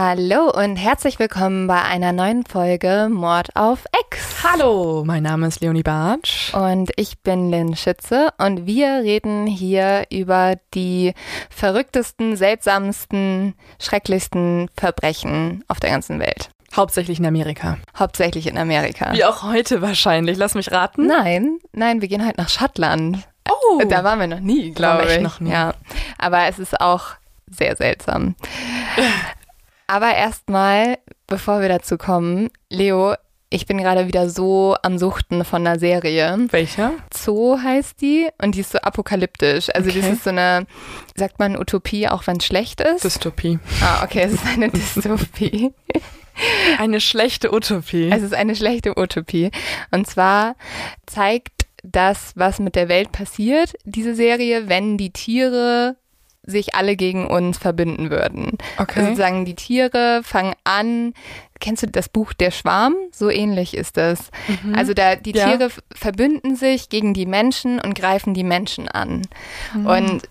[0.00, 4.44] Hallo und herzlich willkommen bei einer neuen Folge Mord auf X.
[4.44, 6.54] Hallo, mein Name ist Leonie Bartsch.
[6.54, 11.14] Und ich bin Lynn Schütze und wir reden hier über die
[11.50, 16.50] verrücktesten, seltsamsten, schrecklichsten Verbrechen auf der ganzen Welt.
[16.76, 17.78] Hauptsächlich in Amerika.
[17.98, 19.12] Hauptsächlich in Amerika.
[19.14, 20.38] Wie auch heute wahrscheinlich.
[20.38, 21.08] Lass mich raten.
[21.08, 23.26] Nein, nein, wir gehen halt nach Schottland.
[23.50, 25.20] Oh, Da waren wir noch nie, glaube ich.
[25.20, 25.50] noch nie.
[25.50, 25.74] Ja,
[26.18, 27.14] aber es ist auch
[27.50, 28.36] sehr seltsam.
[29.88, 33.14] Aber erstmal, bevor wir dazu kommen, Leo,
[33.50, 36.36] ich bin gerade wieder so am Suchten von einer Serie.
[36.50, 36.92] welcher?
[37.16, 39.68] Zoo heißt die und die ist so apokalyptisch.
[39.74, 40.00] Also Okay.
[40.02, 40.66] das ist so eine,
[41.16, 43.04] sagt man Utopie, auch wenn es schlecht ist?
[43.04, 43.58] Dystopie.
[43.82, 45.72] ah, okay, es ist eine Dystopie.
[46.78, 48.10] Eine schlechte Utopie.
[48.12, 49.50] Es ist eine schlechte Utopie.
[49.90, 50.54] Und zwar
[51.06, 55.96] zeigt das, was mit der Welt passiert, diese Serie, wenn die Tiere
[56.50, 58.56] sich alle gegen uns verbinden würden.
[58.78, 59.00] okay.
[59.00, 61.12] Also sozusagen die Tiere fangen an,
[61.60, 62.94] kennst du das Buch Der Schwarm?
[63.12, 64.30] So ähnlich ist das.
[64.74, 65.46] Also da die Ja.
[65.56, 69.22] Tiere verbünden sich gegen die Menschen und greifen die Menschen an.
[69.74, 70.22] Und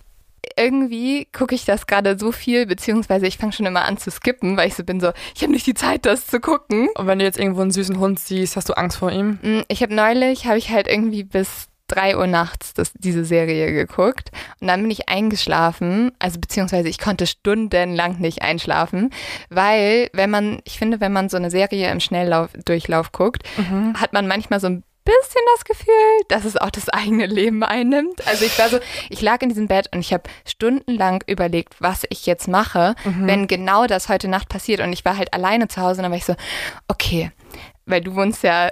[0.58, 4.58] irgendwie gucke ich das gerade so viel, beziehungsweise ich fange schon immer an zu skippen,
[4.58, 6.90] weil ich so bin so, ich habe nicht die Zeit, das zu gucken.
[6.96, 9.38] Und wenn du jetzt irgendwo einen süßen Hund siehst, hast du Angst vor ihm?
[9.44, 13.72] Mm, Ich habe neulich, habe ich halt irgendwie bis 3 Uhr nachts das, diese Serie
[13.72, 14.32] geguckt.
[14.60, 19.12] Und dann bin ich eingeschlafen, also beziehungsweise ich konnte stundenlang nicht einschlafen,
[19.50, 23.44] weil wenn man, ich finde, wenn man so eine Serie im Schnelldurchlauf guckt,
[23.96, 25.94] hat man manchmal so ein bisschen das Gefühl,
[26.28, 28.28] dass es auch das eigene Leben einnimmt.
[28.28, 32.04] Also ich war so, ich lag in diesem Bett und ich habe stundenlang überlegt, was
[32.10, 34.82] ich jetzt mache, wenn genau das heute Nacht passiert.
[34.82, 36.36] Und ich war halt alleine zu Hause und dann war ich so,
[36.90, 37.32] okay,
[37.86, 38.70] weil du wohnst ja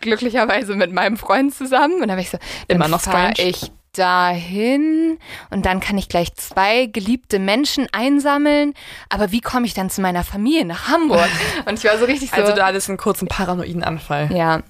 [0.00, 3.50] glücklicherweise mit meinem Freund zusammen und dann war ich so, Immer noch fahr strange.
[3.50, 5.18] ich dahin
[5.50, 8.74] und dann kann ich gleich zwei geliebte Menschen einsammeln,
[9.08, 11.28] aber wie komme ich dann zu meiner Familie nach Hamburg?
[11.66, 14.30] Und ich war so richtig so, Also du hattest einen kurzen paranoiden Anfall.
[14.34, 14.62] ja,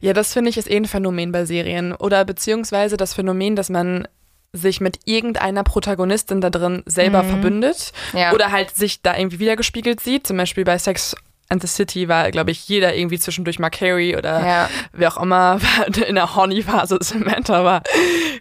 [0.00, 1.92] Ja, das finde ich ist eh ein Phänomen bei Serien.
[1.94, 4.06] Oder beziehungsweise das Phänomen, dass man
[4.52, 8.32] sich mit irgendeiner Protagonistin da drin selber verbündet Ja.
[8.32, 10.26] oder halt sich da irgendwie wiedergespiegelt sieht.
[10.26, 11.14] Zum Beispiel bei Sex
[11.50, 14.70] and the City war, glaube ich, jeder irgendwie zwischendurch Mark Carey oder Ja.
[14.92, 15.58] wer auch immer
[16.08, 17.82] in der Horny-Phase Samantha war.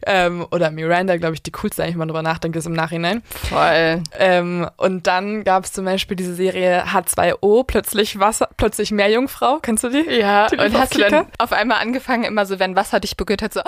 [0.05, 3.21] Ähm, oder Miranda, glaube ich, die coolste eigentlich, wenn man drüber nachdenkt, ist im Nachhinein.
[3.49, 4.01] voll.
[4.17, 9.59] Ähm, und dann gab es zum Beispiel diese Serie H2O, plötzlich Wasser, plötzlich Meerjungfrau.
[9.61, 10.09] Kennst du die?
[10.09, 13.41] Ja, Die und hast du dann auf einmal angefangen, immer so, wenn Wasser dich berührt
[13.41, 13.61] hat, so,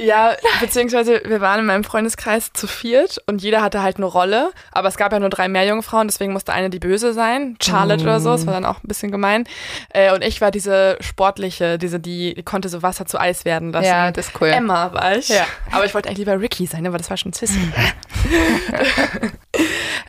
[0.00, 4.50] Ja, beziehungsweise wir waren in meinem Freundeskreis zu viert und jeder hatte halt eine Rolle,
[4.72, 8.18] aber es gab ja nur drei Meerjungfrauen, deswegen musste eine die Böse sein, Charlotte oder
[8.18, 9.44] so, das war dann auch ein bisschen gemein.
[9.90, 13.72] Äh, und ich war diese sportliche, diese, die, die konnte so Wasser zu Eis werden
[13.72, 13.86] lassen.
[13.86, 14.48] Ja, das ist cool.
[14.48, 15.28] Emma war ich.
[15.28, 15.46] Ja.
[15.70, 17.60] Aber ich wollte eigentlich lieber Ricky sein, aber das war schon Sissy.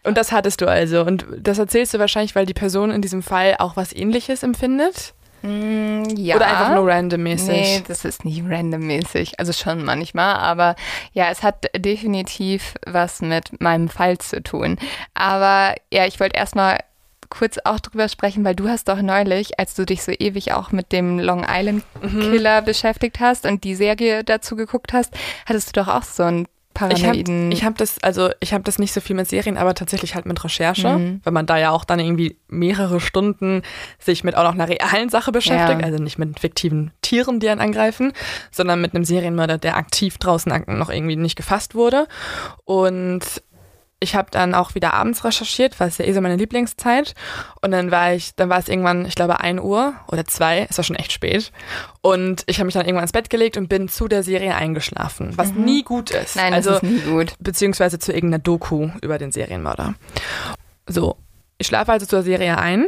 [0.03, 1.01] und das hattest du also.
[1.01, 5.13] Und das erzählst du wahrscheinlich, weil die Person in diesem Fall auch was ähnliches empfindet?
[5.41, 6.35] Mm, ja.
[6.35, 7.49] Oder einfach nur randommäßig?
[7.49, 9.39] Nee, das ist nicht randommäßig.
[9.39, 10.75] Also schon manchmal, aber
[11.13, 14.77] ja, es hat definitiv was mit meinem Fall zu tun.
[15.13, 16.79] Aber ja, ich wollte erstmal
[17.29, 20.71] kurz auch drüber sprechen, weil du hast doch neulich, als du dich so ewig auch
[20.71, 25.13] mit dem Long Island Killer beschäftigt hast und die Serie dazu geguckt hast,
[25.47, 26.23] hattest du doch auch so
[26.89, 27.51] einen Ich habe paranoiden.
[27.65, 30.43] hab das, also ich habe das nicht so viel mit Serien, aber tatsächlich halt mit
[30.43, 31.21] Recherche, Mhm.
[31.23, 33.61] weil man da ja auch dann irgendwie mehrere Stunden
[33.99, 35.85] sich mit auch noch einer realen Sache beschäftigt, Ja.
[35.87, 38.13] also nicht mit fiktiven Tieren, die einen angreifen,
[38.51, 42.07] sondern mit einem Serienmörder, der aktiv draußen noch irgendwie nicht gefasst wurde.
[42.65, 43.21] Und
[44.03, 47.13] ich habe dann auch wieder abends recherchiert, weil es ja eh so meine Lieblingszeit.
[47.62, 50.77] Und dann war ich, dann war es irgendwann, ich glaube, 1 Uhr oder 2, es
[50.77, 51.51] war schon echt spät.
[52.01, 55.38] Und ich habe mich dann irgendwann ins Bett gelegt und bin zu der Serie eingeschlafen,
[55.38, 55.65] was mhm.
[55.65, 56.36] nie gut ist.
[56.36, 57.36] Nein, also, das ist nie gut.
[57.39, 59.94] Beziehungsweise zu irgendeiner Doku über den Serienmörder.
[60.88, 61.18] So,
[61.59, 62.88] ich schlafe also zur Serie ein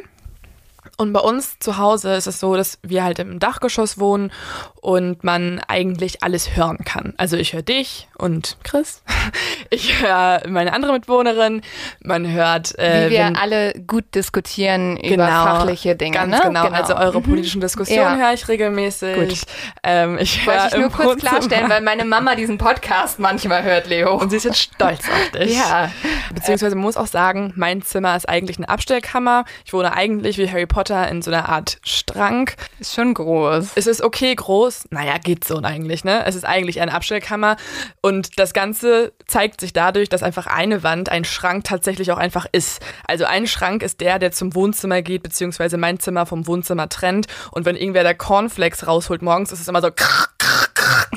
[0.98, 4.32] und bei uns zu Hause ist es so, dass wir halt im Dachgeschoss wohnen
[4.80, 7.14] und man eigentlich alles hören kann.
[7.18, 9.02] Also ich höre dich und Chris,
[9.72, 11.62] ich höre meine andere Mitwohnerin,
[12.04, 12.78] man hört...
[12.78, 16.18] Äh, Wie wir wenn, alle gut diskutieren über genau, fachliche Dinge.
[16.18, 16.42] Ganz ne?
[16.44, 16.66] genau.
[16.66, 16.78] genau.
[16.78, 18.28] also eure politischen Diskussionen ja.
[18.28, 19.16] höre ich regelmäßig.
[19.16, 19.42] Gut.
[19.82, 24.16] Ähm, ich Wollte ich nur kurz klarstellen, weil meine Mama diesen Podcast manchmal hört, Leo.
[24.16, 25.58] Und sie ist jetzt stolz auf dich.
[25.58, 25.92] Ja.
[26.34, 29.46] Beziehungsweise man muss auch sagen, mein Zimmer ist eigentlich eine Abstellkammer.
[29.66, 32.50] Ich wohne eigentlich wie Harry Potter in so einer Art Strang.
[32.80, 33.72] Ist schon groß.
[33.76, 34.86] Es ist okay groß.
[34.90, 36.26] Naja, geht so eigentlich, ne?
[36.26, 37.58] Es ist eigentlich eine Abstellkammer.
[38.02, 42.46] Und das Ganze zeigt sich dadurch, dass einfach eine Wand ein Schrank tatsächlich auch einfach
[42.52, 42.82] ist.
[43.08, 47.28] Also ein Schrank ist der, der zum Wohnzimmer geht, beziehungsweise mein Zimmer vom Wohnzimmer trennt.
[47.52, 49.90] Und wenn irgendwer der Cornflakes rausholt morgens, ist es immer so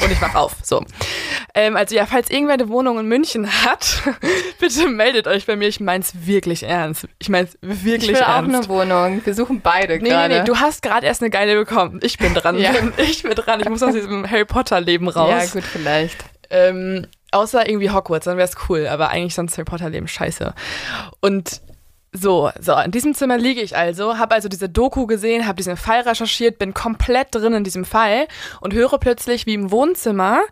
[0.03, 0.57] und ich wach auf.
[0.63, 0.85] So.
[1.55, 4.03] Ähm, also ja, falls irgendwer eine Wohnung in München hat,
[4.61, 5.69] bitte meldet euch bei mir.
[5.69, 7.09] Ich mein's wirklich ernst.
[7.19, 8.05] Ich mein's wirklich ernst.
[8.05, 8.31] Ich will ernst.
[8.31, 9.23] auch eine Wohnung.
[9.25, 10.35] Wir suchen beide nee, gerade.
[10.35, 12.01] Nee, nee, du hast gerade erst eine geile bekommen.
[12.03, 12.59] Ich bin dran.
[12.59, 12.73] ja.
[12.99, 13.61] Ich bin dran.
[13.61, 15.31] Ich muss aus diesem Harry Potter Leben raus.
[15.31, 16.17] Ja, gut, vielleicht.
[16.51, 18.87] Ähm, außer irgendwie Hogwarts, dann wär's cool.
[18.87, 20.55] Aber eigentlich sonst Harry Potter Leben scheiße.
[21.21, 21.61] Und
[22.17, 25.77] so, so, in diesem Zimmer liege ich also, habe also diese Doku gesehen, habe diesen
[25.77, 28.27] Fall recherchiert, bin komplett drin in diesem Fall
[28.61, 30.43] und höre plötzlich, wie im Wohnzimmer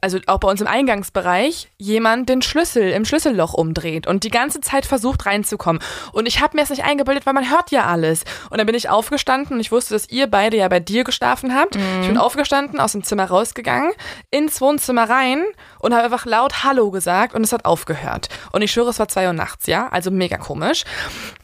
[0.00, 4.60] also auch bei uns im Eingangsbereich, jemand den Schlüssel im Schlüsselloch umdreht und die ganze
[4.60, 5.82] Zeit versucht reinzukommen.
[6.12, 8.22] Und ich habe mir es nicht eingebildet, weil man hört ja alles.
[8.50, 11.54] Und dann bin ich aufgestanden und ich wusste, dass ihr beide ja bei dir geschlafen
[11.54, 11.76] habt.
[11.76, 12.02] Mhm.
[12.02, 13.92] Ich bin aufgestanden, aus dem Zimmer rausgegangen,
[14.30, 15.44] ins Wohnzimmer rein
[15.80, 18.28] und habe einfach laut Hallo gesagt und es hat aufgehört.
[18.52, 19.88] Und ich schwöre, es war zwei Uhr nachts, ja?
[19.88, 20.84] Also mega komisch.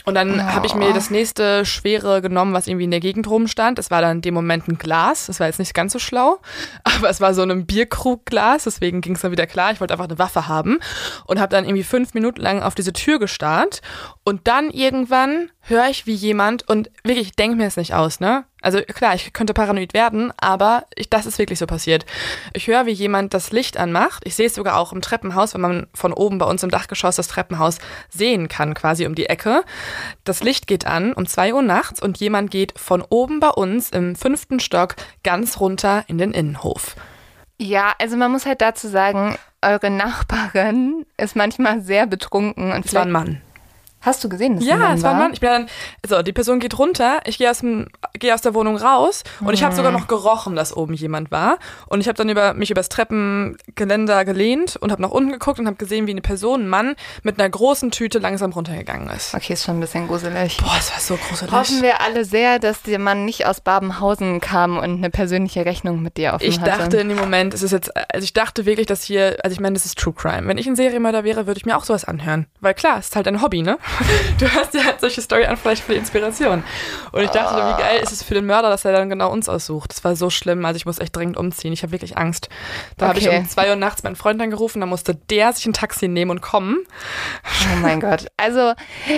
[0.04, 0.42] Und dann oh.
[0.42, 3.78] habe ich mir das nächste Schwere genommen, was irgendwie in der Gegend rumstand.
[3.78, 5.26] Es war dann in dem Moment ein Glas.
[5.26, 6.38] Das war jetzt nicht ganz so schlau,
[6.84, 8.64] aber es war so ein Bierkrugglas.
[8.64, 9.72] Deswegen ging es dann wieder klar.
[9.72, 10.78] Ich wollte einfach eine Waffe haben
[11.26, 13.80] und habe dann irgendwie fünf Minuten lang auf diese Tür gestarrt.
[14.24, 18.20] Und dann irgendwann höre ich, wie jemand, und wirklich, ich denke mir es nicht aus,
[18.20, 18.44] ne?
[18.62, 22.06] Also klar, ich könnte paranoid werden, aber ich, das ist wirklich so passiert.
[22.54, 24.22] Ich höre, wie jemand das Licht anmacht.
[24.26, 27.16] Ich sehe es sogar auch im Treppenhaus, wenn man von oben bei uns im Dachgeschoss
[27.16, 27.78] das Treppenhaus
[28.08, 29.64] sehen kann, quasi um die Ecke.
[30.24, 33.90] Das Licht geht an um zwei Uhr nachts und jemand geht von oben bei uns
[33.90, 36.96] im fünften Stock ganz runter in den Innenhof.
[37.58, 42.94] Ja, also man muss halt dazu sagen, eure Nachbarin ist manchmal sehr betrunken und es
[42.94, 43.40] war ein Mann.
[44.04, 45.32] Hast du gesehen, dass Ja, es war ein Mann.
[45.32, 45.66] Ich bin dann,
[46.06, 49.46] so, die Person geht runter, ich gehe aus, dem, geh aus der Wohnung raus und
[49.48, 49.54] mhm.
[49.54, 51.58] ich habe sogar noch gerochen, dass oben jemand war.
[51.86, 55.66] Und ich habe dann über, mich übers Treppengeländer gelehnt und habe nach unten geguckt und
[55.66, 59.34] habe gesehen, wie eine Person, ein Mann, mit einer großen Tüte langsam runtergegangen ist.
[59.34, 60.58] Okay, ist schon ein bisschen gruselig.
[60.58, 61.52] Boah, es war so gruselig.
[61.52, 66.02] Hoffen wir alle sehr, dass der Mann nicht aus Babenhausen kam und eine persönliche Rechnung
[66.02, 66.70] mit dir offen ich hatte.
[66.70, 69.54] Ich dachte in dem Moment, es ist jetzt, also ich dachte wirklich, dass hier, also
[69.54, 70.46] ich meine, das ist True Crime.
[70.46, 72.46] Wenn ich ein Serienmörder wäre, würde ich mir auch sowas anhören.
[72.60, 73.78] Weil klar, es ist halt ein Hobby, ne?
[74.38, 76.62] du hast ja halt solche Story an vielleicht für die Inspiration.
[77.12, 79.48] Und ich dachte, wie geil ist es für den Mörder, dass er dann genau uns
[79.48, 79.90] aussucht.
[79.90, 81.72] Das war so schlimm, also ich muss echt dringend umziehen.
[81.72, 82.48] Ich habe wirklich Angst.
[82.96, 83.08] Da okay.
[83.08, 86.08] habe ich um zwei Uhr nachts meinen Freund angerufen, da musste der sich ein Taxi
[86.08, 86.78] nehmen und kommen.
[87.72, 88.26] Oh mein Gott.
[88.36, 88.72] Also,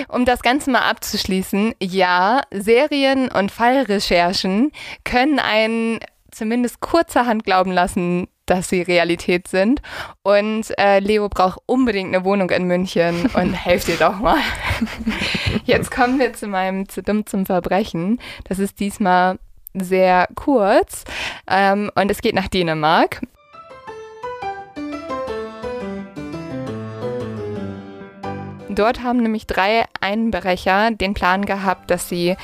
[0.07, 4.71] um das Ganze mal abzuschließen, ja, Serien und Fallrecherchen
[5.03, 5.99] können einen
[6.31, 9.81] zumindest kurzerhand glauben lassen, dass sie Realität sind.
[10.23, 14.39] Und äh, Leo braucht unbedingt eine Wohnung in München und helft ihr doch mal.
[15.65, 18.19] Jetzt kommen wir zu meinem zu dumm zum Verbrechen.
[18.45, 19.37] Das ist diesmal
[19.73, 21.03] sehr kurz
[21.47, 23.21] ähm, und es geht nach Dänemark.
[28.69, 32.35] Dort haben nämlich drei Einbrecher den Plan gehabt, dass sie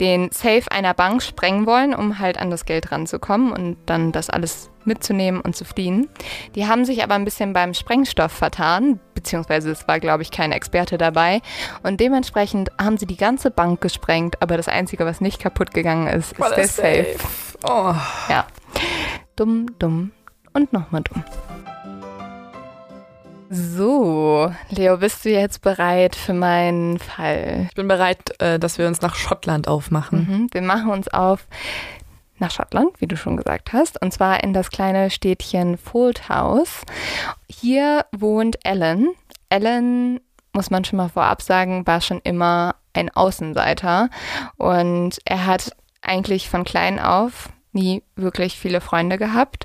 [0.00, 4.30] den Safe einer Bank sprengen wollen, um halt an das Geld ranzukommen und dann das
[4.30, 6.08] alles mitzunehmen und zu fliehen.
[6.54, 10.50] Die haben sich aber ein bisschen beim Sprengstoff vertan, beziehungsweise es war, glaube ich, kein
[10.50, 11.40] Experte dabei.
[11.82, 16.08] Und dementsprechend haben sie die ganze Bank gesprengt, aber das Einzige, was nicht kaputt gegangen
[16.08, 17.16] ist, ist der Safe.
[17.64, 17.94] Oh.
[18.28, 18.46] Ja.
[19.36, 20.12] Dumm, dumm
[20.52, 21.22] und nochmal dumm.
[23.50, 27.66] So, Leo, bist du jetzt bereit für meinen Fall?
[27.68, 30.26] Ich bin bereit, äh, dass wir uns nach Schottland aufmachen.
[30.28, 31.46] Mhm, wir machen uns auf
[32.38, 35.78] nach Schottland, wie du schon gesagt hast, und zwar in das kleine Städtchen
[36.28, 36.82] House.
[37.48, 39.08] Hier wohnt Ellen.
[39.48, 40.20] Ellen,
[40.52, 44.10] muss man schon mal vorab sagen, war schon immer ein Außenseiter
[44.56, 49.64] und er hat eigentlich von klein auf nie wirklich viele Freunde gehabt.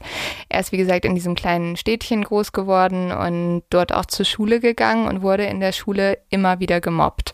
[0.49, 4.59] Er ist, wie gesagt, in diesem kleinen Städtchen groß geworden und dort auch zur Schule
[4.59, 7.33] gegangen und wurde in der Schule immer wieder gemobbt.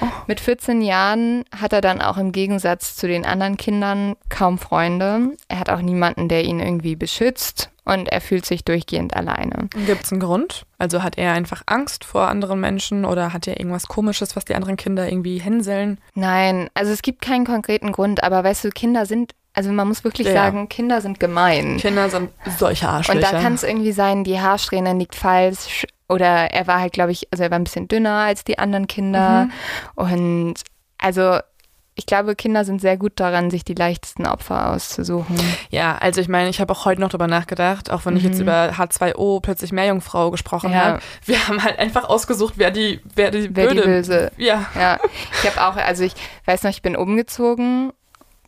[0.00, 0.06] Oh.
[0.26, 5.36] Mit 14 Jahren hat er dann auch im Gegensatz zu den anderen Kindern kaum Freunde.
[5.48, 9.68] Er hat auch niemanden, der ihn irgendwie beschützt und er fühlt sich durchgehend alleine.
[9.86, 10.66] Gibt es einen Grund?
[10.78, 14.54] Also hat er einfach Angst vor anderen Menschen oder hat er irgendwas Komisches, was die
[14.54, 15.98] anderen Kinder irgendwie hänseln?
[16.14, 20.04] Nein, also es gibt keinen konkreten Grund, aber weißt du, Kinder sind, also man muss
[20.04, 20.34] wirklich Ja.
[20.34, 21.76] sagen, Kinder sind gemein.
[21.78, 23.32] Kinder sind solche Und Arschlöcher.
[23.32, 27.28] da kann es irgendwie sein, die Haarsträhne liegt falsch oder er war halt, glaube ich,
[27.30, 29.48] also er war ein bisschen dünner als die anderen Kinder.
[29.94, 30.54] Und
[30.98, 31.38] also
[31.94, 35.38] ich glaube, Kinder sind sehr gut daran, sich die leichtesten Opfer auszusuchen.
[35.70, 38.36] Ja, also ich meine, ich habe auch heute noch drüber nachgedacht, auch wenn ich jetzt
[38.36, 38.42] Mhm.
[38.44, 40.78] über H2O plötzlich Meerjungfrau gesprochen Ja.
[40.84, 41.00] habe.
[41.26, 44.32] Wir haben halt einfach ausgesucht, wer die, wer die Wer die Böde- Böse.
[44.38, 44.64] Ja.
[44.74, 44.98] Ja,
[45.42, 46.14] ich habe auch, also ich
[46.46, 47.92] weiß noch, ich bin umgezogen,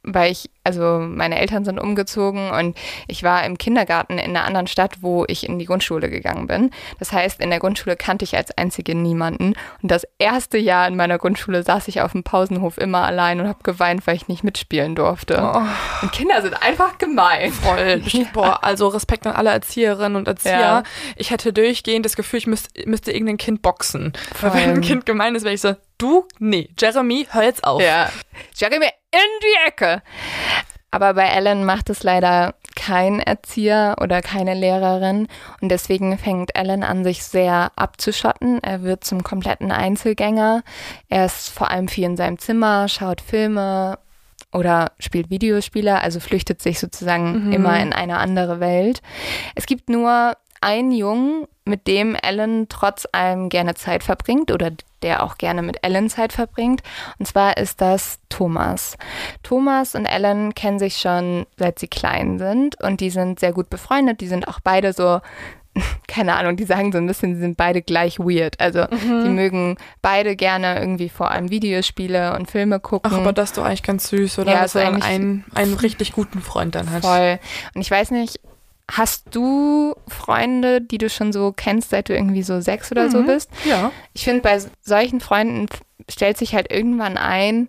[0.04, 2.76] weil ich, also meine Eltern sind umgezogen und
[3.08, 6.70] ich war im Kindergarten in einer anderen Stadt, wo ich in die Grundschule gegangen bin.
[6.98, 9.54] Das heißt, in der Grundschule kannte ich als einzige niemanden.
[9.82, 13.48] Und das erste Jahr in meiner Grundschule saß ich auf dem Pausenhof immer allein und
[13.48, 15.40] habe geweint, weil ich nicht mitspielen durfte.
[15.42, 15.62] Oh,
[16.02, 17.52] Und Kinder sind einfach gemein.
[17.52, 18.02] voll.
[18.32, 20.60] Boah, also Respekt an alle Erzieherinnen und Erzieher.
[20.60, 20.82] Ja.
[21.16, 24.12] Ich hätte durchgehend das Gefühl, ich müsste, müsste irgendein Kind boxen.
[24.40, 24.60] Weil Voll.
[24.60, 26.26] wenn ein Kind gemein ist, wäre ich so, du?
[26.38, 27.80] Nee, Jeremy, hör jetzt auf.
[27.82, 28.10] Ja.
[28.54, 30.02] Jeremy in die Ecke.
[30.90, 35.26] Aber bei Ellen macht es leider kein Erzieher oder keine Lehrerin
[35.60, 38.62] und deswegen fängt Ellen an, sich sehr abzuschotten.
[38.62, 40.62] Er wird zum kompletten Einzelgänger.
[41.08, 43.98] Er ist vor allem viel in seinem Zimmer, schaut Filme
[44.52, 47.52] oder spielt Videospiele, also flüchtet sich sozusagen Mhm.
[47.52, 49.02] immer in eine andere Welt.
[49.56, 50.34] Es gibt nur
[50.64, 54.70] einen Jungen, mit dem Ellen trotz allem gerne Zeit verbringt oder
[55.02, 56.82] der auch gerne mit Ellen Zeit verbringt.
[57.18, 58.98] Und zwar ist das Thomas.
[59.42, 63.70] Thomas und Ellen kennen sich schon seit sie klein sind und die sind sehr gut
[63.70, 64.20] befreundet.
[64.20, 65.20] Die sind auch beide so,
[66.06, 68.60] keine Ahnung, die sagen so ein bisschen, sie sind beide gleich weird.
[68.60, 73.10] Also die mögen beide gerne irgendwie vor allem Videospiele und Filme gucken.
[73.14, 74.52] Ach, aber das ist doch eigentlich ganz süß, oder?
[74.52, 77.02] Ja, eigentlich- einen, einen richtig guten Freund dann hat.
[77.02, 77.38] Voll.
[77.74, 78.38] Und ich weiß nicht,
[78.90, 83.18] hast du Freunde, die du schon so kennst, seit du irgendwie so sechs oder so
[83.22, 83.26] Mhm.
[83.26, 83.50] bist?
[83.64, 83.90] Ja.
[84.12, 85.66] Ich finde, bei solchen Freunden
[86.10, 87.68] stellt sich halt irgendwann ein,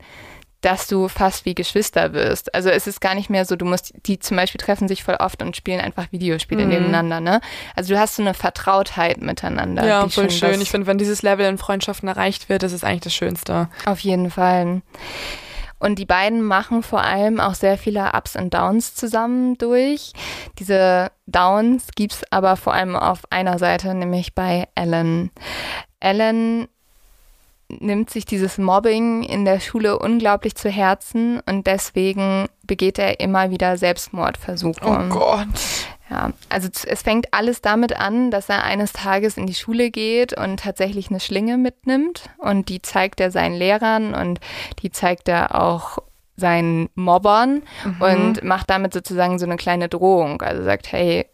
[0.61, 2.53] dass du fast wie Geschwister wirst.
[2.55, 5.13] Also es ist gar nicht mehr so, du musst, die zum Beispiel treffen sich voll
[5.15, 6.69] oft und spielen einfach Videospiele Mhm.
[6.69, 7.39] nebeneinander, ne?
[7.75, 9.85] Also du hast so eine Vertrautheit miteinander.
[9.85, 10.59] Ja, voll schön.
[10.61, 13.69] Ich finde, wenn dieses Level in Freundschaften erreicht wird, das ist eigentlich das Schönste.
[13.85, 14.81] Auf jeden Fall.
[15.79, 20.13] Und die beiden machen vor allem auch sehr viele Ups und Downs zusammen durch.
[20.57, 25.31] Diese Downs gibt's aber vor allem auf einer Seite, nämlich bei Ellen.
[25.99, 26.67] Ellen
[27.67, 33.49] nimmt sich dieses Mobbing in der Schule unglaublich zu Herzen und deswegen begeht er immer
[33.49, 34.85] wieder Selbstmordversuche.
[34.85, 35.47] Oh Gott.
[36.15, 40.31] Ja, also es fängt alles damit an, dass er eines Tages in die Schule geht
[40.37, 44.39] und tatsächlich eine Schlinge mitnimmt und die zeigt er seinen Lehrern und
[44.81, 45.97] die zeigt er auch
[46.37, 48.01] seinen Mobbern Mhm.
[48.01, 50.41] und macht damit sozusagen so eine kleine Drohung.
[50.41, 51.25] Also sagt, hey,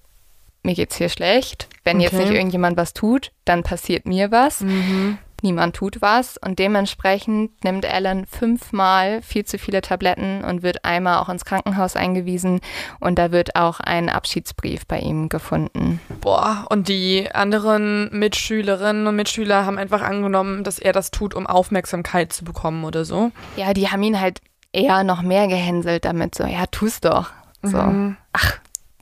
[0.63, 1.67] mir geht's hier schlecht.
[1.83, 2.23] Wenn jetzt Okay.
[2.25, 4.61] nicht irgendjemand was tut, dann passiert mir was.
[4.61, 5.17] Mhm.
[5.41, 11.17] Niemand tut was und dementsprechend nimmt Ellen fünfmal viel zu viele Tabletten und wird einmal
[11.19, 12.61] auch ins Krankenhaus eingewiesen
[12.99, 15.99] und da wird auch ein Abschiedsbrief bei ihm gefunden.
[16.21, 21.47] Boah, und die anderen Mitschülerinnen und Mitschüler haben einfach angenommen, dass er das tut, um
[21.47, 23.31] Aufmerksamkeit zu bekommen oder so.
[23.55, 24.41] Ja, die haben ihn halt
[24.73, 27.31] eher noch mehr gehänselt damit, so, ja, tu's doch.
[27.63, 28.17] So, Mhm.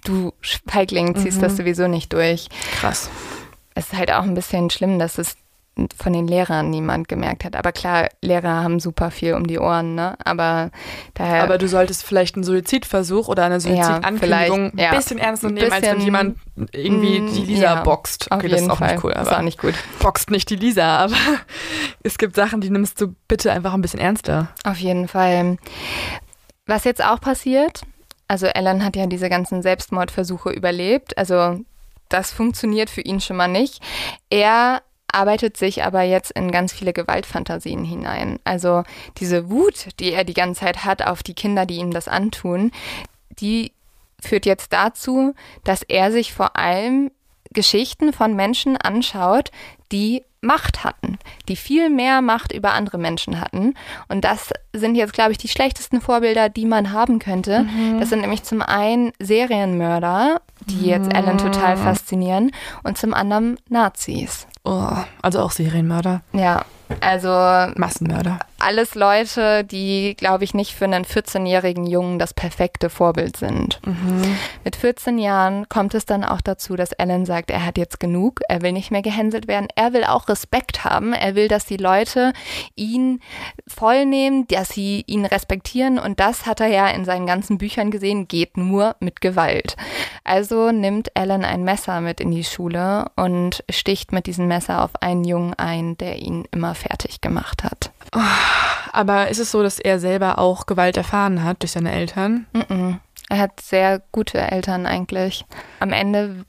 [0.04, 0.34] du
[0.68, 2.50] Feigling, ziehst das sowieso nicht durch.
[2.80, 3.10] Krass.
[3.76, 5.36] Es ist halt auch ein bisschen schlimm, dass es
[5.98, 7.56] von den Lehrern niemand gemerkt hat.
[7.56, 10.16] Aber klar, Lehrer haben super viel um die Ohren, ne?
[10.24, 10.72] Aber
[11.14, 11.44] daher.
[11.44, 14.96] Aber du solltest vielleicht einen Suizidversuch oder eine Suizidankündigung vielleicht, ein ja.
[14.96, 16.38] bisschen ernster nehmen, als wenn Bisschen, jemand
[16.72, 18.28] irgendwie mm, die Lisa ja, boxt.
[18.32, 18.94] Okay, das ist auch Fall.
[18.94, 19.74] nicht cool, das ist aber auch nicht gut.
[20.00, 21.16] boxt nicht die Lisa, aber
[22.04, 24.50] es gibt Sachen, die nimmst du bitte einfach ein bisschen ernster.
[24.64, 25.58] Auf jeden Fall.
[26.66, 27.82] Was jetzt auch passiert,
[28.28, 31.60] also Ellen hat ja diese ganzen Selbstmordversuche überlebt, also
[32.10, 33.82] das funktioniert für ihn schon mal nicht.
[34.30, 34.82] Er
[35.14, 38.40] arbeitet sich aber jetzt in ganz viele Gewaltfantasien hinein.
[38.44, 38.84] Also
[39.18, 42.72] diese Wut, die er die ganze Zeit hat auf die Kinder, die ihm das antun,
[43.40, 43.72] die
[44.22, 47.12] führt jetzt dazu, dass er sich vor allem
[47.52, 49.52] Geschichten von Menschen anschaut,
[49.92, 51.18] die Macht hatten,
[51.48, 53.74] die viel mehr Macht über andere Menschen hatten.
[54.08, 57.66] Und das sind jetzt, glaube ich, die schlechtesten Vorbilder, die man haben könnte.
[58.00, 62.52] Das sind nämlich zum einen Serienmörder, die jetzt Ellen total faszinieren,
[62.84, 64.48] und zum anderen Nazis.
[64.64, 66.64] Oh, also auch Serienmörder, Ja,
[67.02, 67.30] also
[67.76, 68.40] Massenmörder.
[68.60, 73.80] Alles Leute, die, glaube ich, nicht für einen 14-jährigen Jungen das perfekte Vorbild sind.
[73.86, 74.38] Mhm.
[74.64, 78.42] Mit 14 Jahren kommt es dann auch dazu, dass Alan sagt, er hat jetzt genug,
[78.48, 81.78] er will nicht mehr gehänselt werden, er will auch Respekt haben, er will, dass die
[81.78, 82.34] Leute
[82.76, 83.22] ihn
[83.68, 88.28] vollnehmen, dass sie ihn respektieren und das hat er ja in seinen ganzen Büchern gesehen,
[88.28, 89.76] geht nur mit Gewalt.
[90.24, 95.02] Also nimmt Alan ein Messer mit in die Schule und sticht mit diesem Messer auf
[95.02, 97.92] einen Jungen ein, der ihn immer fertig gemacht hat.
[98.92, 102.48] Aber ist es so, dass er selber auch Gewalt erfahren hat durch seine Eltern?
[102.54, 102.96] Mm -mm.
[103.30, 105.46] Er hat sehr gute Eltern eigentlich.
[105.80, 106.46] Am Ende,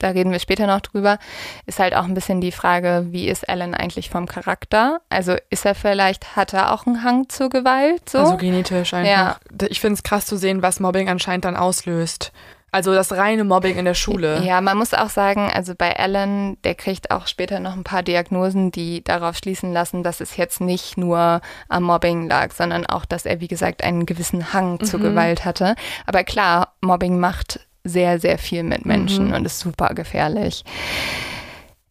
[0.00, 1.18] da reden wir später noch drüber,
[1.66, 5.00] ist halt auch ein bisschen die Frage, wie ist Alan eigentlich vom Charakter?
[5.08, 8.08] Also ist er vielleicht, hat er auch einen Hang zur Gewalt?
[8.10, 8.18] So?
[8.18, 9.10] Also genetisch einfach.
[9.10, 9.36] Ja.
[9.68, 12.32] Ich finde es krass zu sehen, was Mobbing anscheinend dann auslöst.
[12.74, 14.40] Also das reine Mobbing in der Schule.
[14.44, 18.02] Ja, man muss auch sagen, also bei Alan, der kriegt auch später noch ein paar
[18.02, 23.04] Diagnosen, die darauf schließen lassen, dass es jetzt nicht nur am Mobbing lag, sondern auch,
[23.04, 25.04] dass er, wie gesagt, einen gewissen Hang zur Mhm.
[25.04, 25.76] Gewalt hatte.
[26.04, 29.34] Aber klar, Mobbing macht sehr, sehr viel mit Menschen Mhm.
[29.34, 30.64] und ist super gefährlich.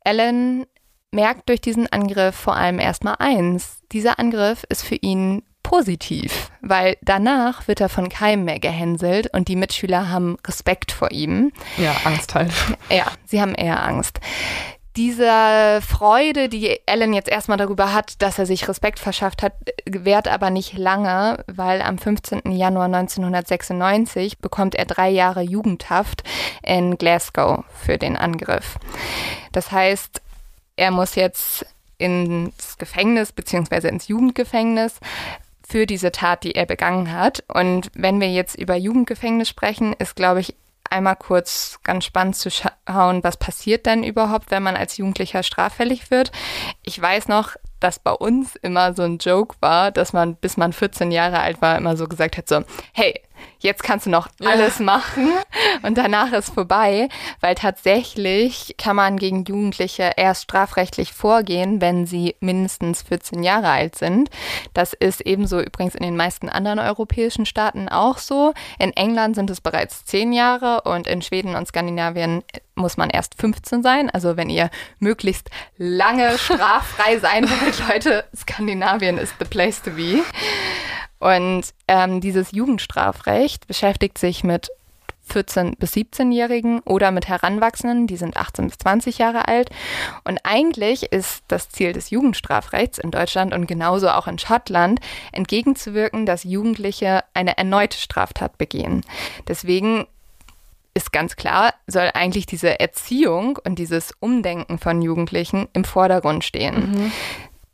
[0.03, 0.65] Alan
[1.11, 3.79] merkt durch diesen Angriff vor allem erstmal eins.
[3.91, 9.47] Dieser Angriff ist für ihn positiv, weil danach wird er von keinem mehr gehänselt und
[9.47, 11.51] die Mitschüler haben Respekt vor ihm.
[11.77, 12.51] Ja, Angst halt.
[12.91, 14.19] Ja, sie haben eher Angst.
[14.97, 19.53] Diese Freude, die Alan jetzt erstmal darüber hat, dass er sich Respekt verschafft hat,
[19.85, 22.51] währt aber nicht lange, weil am 15.
[22.51, 26.21] Januar 1996 bekommt er drei Jahre Jugendhaft
[26.61, 28.77] in Glasgow für den Angriff.
[29.51, 30.21] Das heißt,
[30.75, 31.65] er muss jetzt
[31.97, 34.99] ins Gefängnis beziehungsweise ins Jugendgefängnis
[35.67, 37.43] für diese Tat, die er begangen hat.
[37.53, 40.55] Und wenn wir jetzt über Jugendgefängnis sprechen, ist, glaube ich,
[40.89, 46.11] einmal kurz ganz spannend zu schauen, was passiert denn überhaupt, wenn man als Jugendlicher straffällig
[46.11, 46.31] wird.
[46.83, 50.71] Ich weiß noch, dass bei uns immer so ein Joke war, dass man, bis man
[50.71, 53.21] 14 Jahre alt war, immer so gesagt hat, so, hey,
[53.59, 54.51] jetzt kannst du noch Ja.
[54.51, 55.29] alles machen
[55.83, 57.07] und danach ist vorbei,
[57.39, 63.95] weil tatsächlich kann man gegen Jugendliche erst strafrechtlich vorgehen, wenn sie mindestens 14 Jahre alt
[63.95, 64.29] sind.
[64.73, 68.53] Das ist ebenso übrigens in den meisten anderen europäischen Staaten auch so.
[68.79, 72.43] In England sind es bereits 10 Jahre und in Schweden und Skandinavien
[72.75, 74.09] muss man erst 15 sein.
[74.09, 80.21] Also wenn ihr möglichst lange straffrei sein wollt, Leute, Skandinavien ist the place to be.
[81.23, 84.69] Und ähm, dieses Jugendstrafrecht beschäftigt sich mit
[85.31, 89.69] 14- bis 17-Jährigen oder mit Heranwachsenden, die sind 18 bis 20 Jahre alt.
[90.25, 94.99] Und eigentlich ist das Ziel des Jugendstrafrechts in Deutschland und genauso auch in Schottland,
[95.31, 99.05] entgegenzuwirken, dass Jugendliche eine erneute Straftat begehen.
[99.47, 100.05] Deswegen
[100.93, 107.13] ist ganz klar, soll eigentlich diese Erziehung und dieses Umdenken von Jugendlichen im Vordergrund stehen.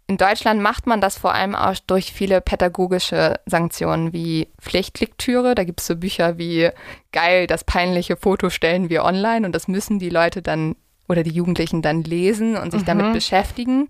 [0.10, 5.54] In Deutschland macht man das vor allem auch durch viele pädagogische Sanktionen wie Pflichtlektüre.
[5.54, 6.72] Da gibt es so Bücher wie
[7.12, 10.76] geil, das peinliche Foto stellen wir online und das müssen die Leute dann
[11.08, 13.88] oder die Jugendlichen dann lesen und sich damit beschäftigen.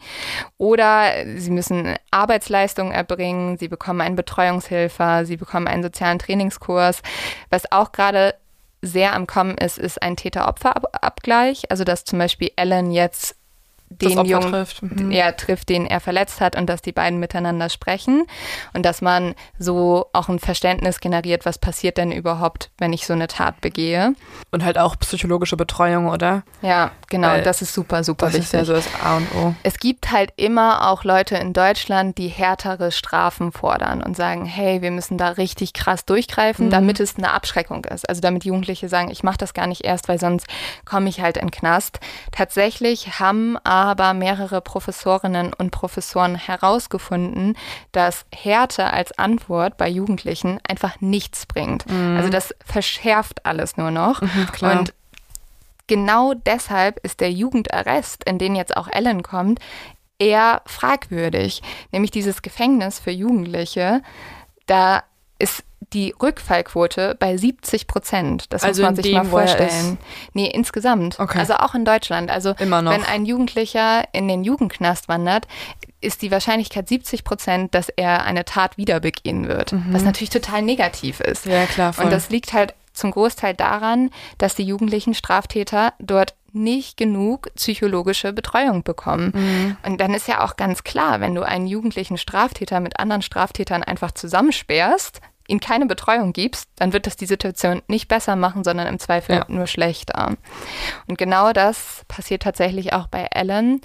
[0.57, 7.01] Oder sie müssen Arbeitsleistungen erbringen, sie bekommen einen Betreuungshilfer, sie bekommen einen sozialen Trainingskurs.
[7.49, 8.35] Was auch gerade
[8.81, 11.71] sehr am Kommen ist, ist ein Täter-Opfer-Abgleich.
[11.71, 13.38] Also dass zum Beispiel Ellen jetzt
[13.89, 14.81] den Jungen trifft.
[14.83, 15.11] Mhm.
[15.11, 18.25] er trifft, den er verletzt hat und dass die beiden miteinander sprechen
[18.73, 23.13] und dass man so auch ein Verständnis generiert, was passiert denn überhaupt, wenn ich so
[23.13, 24.13] eine Tat begehe.
[24.51, 26.43] Und halt auch psychologische Betreuung, oder?
[26.61, 28.67] Ja, genau, Weil das ist super, super Das ist ja wichtig.
[28.67, 29.55] so das A und O.
[29.63, 34.81] Es gibt halt immer auch Leute in Deutschland, die härtere Strafen fordern und sagen, hey,
[34.81, 36.69] wir müssen da richtig krass durchgreifen, Mhm.
[36.71, 38.07] damit es eine Abschreckung ist.
[38.07, 40.45] Also damit Jugendliche sagen, ich mache das gar nicht erst, weil sonst
[40.85, 41.99] komme ich halt in den Knast.
[42.31, 43.78] Tatsächlich haben aber
[44.13, 47.57] mehrere Professorinnen und Professoren herausgefunden,
[47.91, 51.85] dass Härte als Antwort bei Jugendlichen einfach nichts bringt.
[52.17, 54.21] Also das verschärft alles nur noch.
[54.21, 54.47] Mhm.
[54.61, 54.93] Und
[55.87, 59.59] genau deshalb ist der Jugendarrest, in den jetzt auch Ellen kommt,
[60.19, 61.61] eher fragwürdig.
[61.91, 64.01] Nämlich dieses Gefängnis für Jugendliche,
[64.67, 65.03] da
[65.39, 65.63] ist
[65.93, 68.45] die Rückfallquote bei 70 Prozent.
[68.53, 69.97] Das Also muss man sich mal vorstellen.
[70.33, 71.19] Nee, insgesamt.
[71.19, 71.39] Okay.
[71.39, 72.29] Also auch in Deutschland.
[72.29, 72.91] Also Immer noch.
[72.91, 75.47] wenn ein Jugendlicher in den Jugendknast wandert,
[76.01, 79.73] ist die Wahrscheinlichkeit 70 Prozent, dass er eine Tat wieder begehen wird.
[79.89, 81.45] Was natürlich total negativ ist.
[81.45, 82.05] ja, klar, voll.
[82.05, 88.33] Und das liegt halt zum Großteil daran, dass die jugendlichen Straftäter dort nicht genug psychologische
[88.33, 89.31] Betreuung bekommen.
[89.35, 89.77] Mhm.
[89.85, 93.83] Und dann ist ja auch ganz klar, wenn du einen jugendlichen Straftäter mit anderen Straftätern
[93.83, 98.87] einfach zusammensperrst, ihm keine Betreuung gibst, dann wird das die Situation nicht besser machen, sondern
[98.87, 99.45] im Zweifel Ja.
[99.47, 100.35] nur schlechter.
[101.07, 103.81] Und genau das passiert tatsächlich auch bei Alan.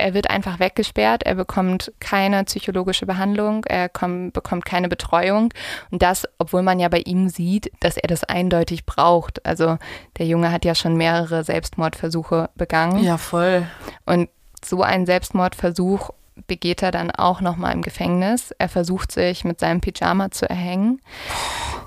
[0.00, 5.52] er wird einfach weggesperrt, er bekommt keine psychologische Behandlung, er komm, bekommt keine Betreuung.
[5.90, 9.44] Und das, obwohl man ja bei ihm sieht, dass er das eindeutig braucht.
[9.44, 9.76] Also
[10.18, 13.02] der Junge hat ja schon mehrere Selbstmordversuche begangen.
[13.02, 13.66] Ja, voll.
[14.06, 14.28] Und
[14.64, 16.10] so einen Selbstmordversuch
[16.46, 18.52] begeht er dann auch nochmal im Gefängnis.
[18.58, 21.00] Er versucht sich mit seinem Pyjama zu erhängen.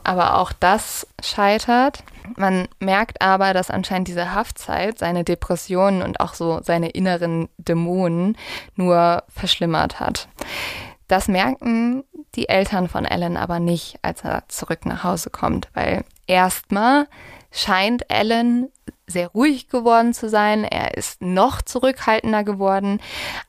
[0.04, 2.04] Aber auch das scheitert.
[2.36, 8.38] Man merkt aber, dass anscheinend diese Haftzeit seine Depressionen und auch so seine inneren Dämonen
[8.76, 10.28] nur verschlimmert hat.
[11.08, 12.04] Das merken
[12.36, 17.08] die Eltern von Alan aber nicht, als er zurück nach Hause kommt, weil erstmal
[17.52, 18.70] scheint Alan
[19.12, 20.63] sehr ruhig geworden zu sein.
[20.63, 23.00] Er ist noch zurückhaltender geworden,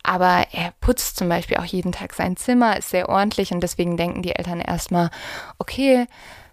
[0.03, 3.97] aber er putzt zum Beispiel auch jeden Tag sein Zimmer, ist sehr ordentlich und deswegen
[3.97, 5.11] denken die Eltern erstmal,
[5.59, 6.07] okay,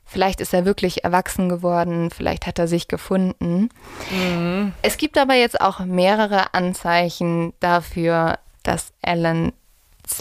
[0.06, 3.70] vielleicht ist er wirklich erwachsen geworden, vielleicht hat er sich gefunden.
[4.10, 4.74] Mhm.
[4.82, 9.54] Es gibt aber jetzt auch mehrere Anzeichen dafür, dass Alan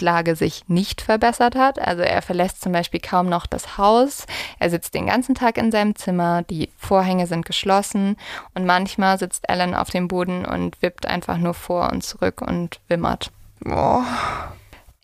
[0.01, 1.79] Lage sich nicht verbessert hat.
[1.79, 4.25] Also er verlässt zum Beispiel kaum noch das Haus.
[4.59, 8.15] Er sitzt den ganzen Tag in seinem Zimmer, die Vorhänge sind geschlossen
[8.53, 12.79] und manchmal sitzt Alan auf dem Boden und wippt einfach nur vor und zurück und
[12.87, 13.31] wimmert.
[13.65, 14.03] Oh.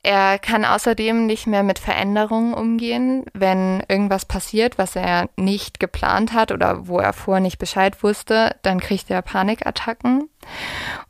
[0.06, 3.26] Er kann außerdem nicht mehr mit Veränderungen umgehen.
[3.34, 8.56] Wenn irgendwas passiert, was er nicht geplant hat oder wo er vorher nicht Bescheid wusste,
[8.62, 10.30] dann kriegt er Panikattacken.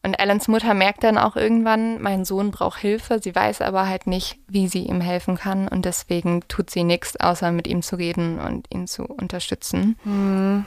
[0.02, 3.20] Und Allens Mutter merkt dann auch irgendwann, mein Sohn braucht Hilfe.
[3.22, 5.68] Sie weiß aber halt nicht, wie sie ihm helfen kann.
[5.68, 10.00] Und deswegen tut sie nichts, außer mit ihm zu reden und ihn zu unterstützen.
[10.06, 10.64] Mhm.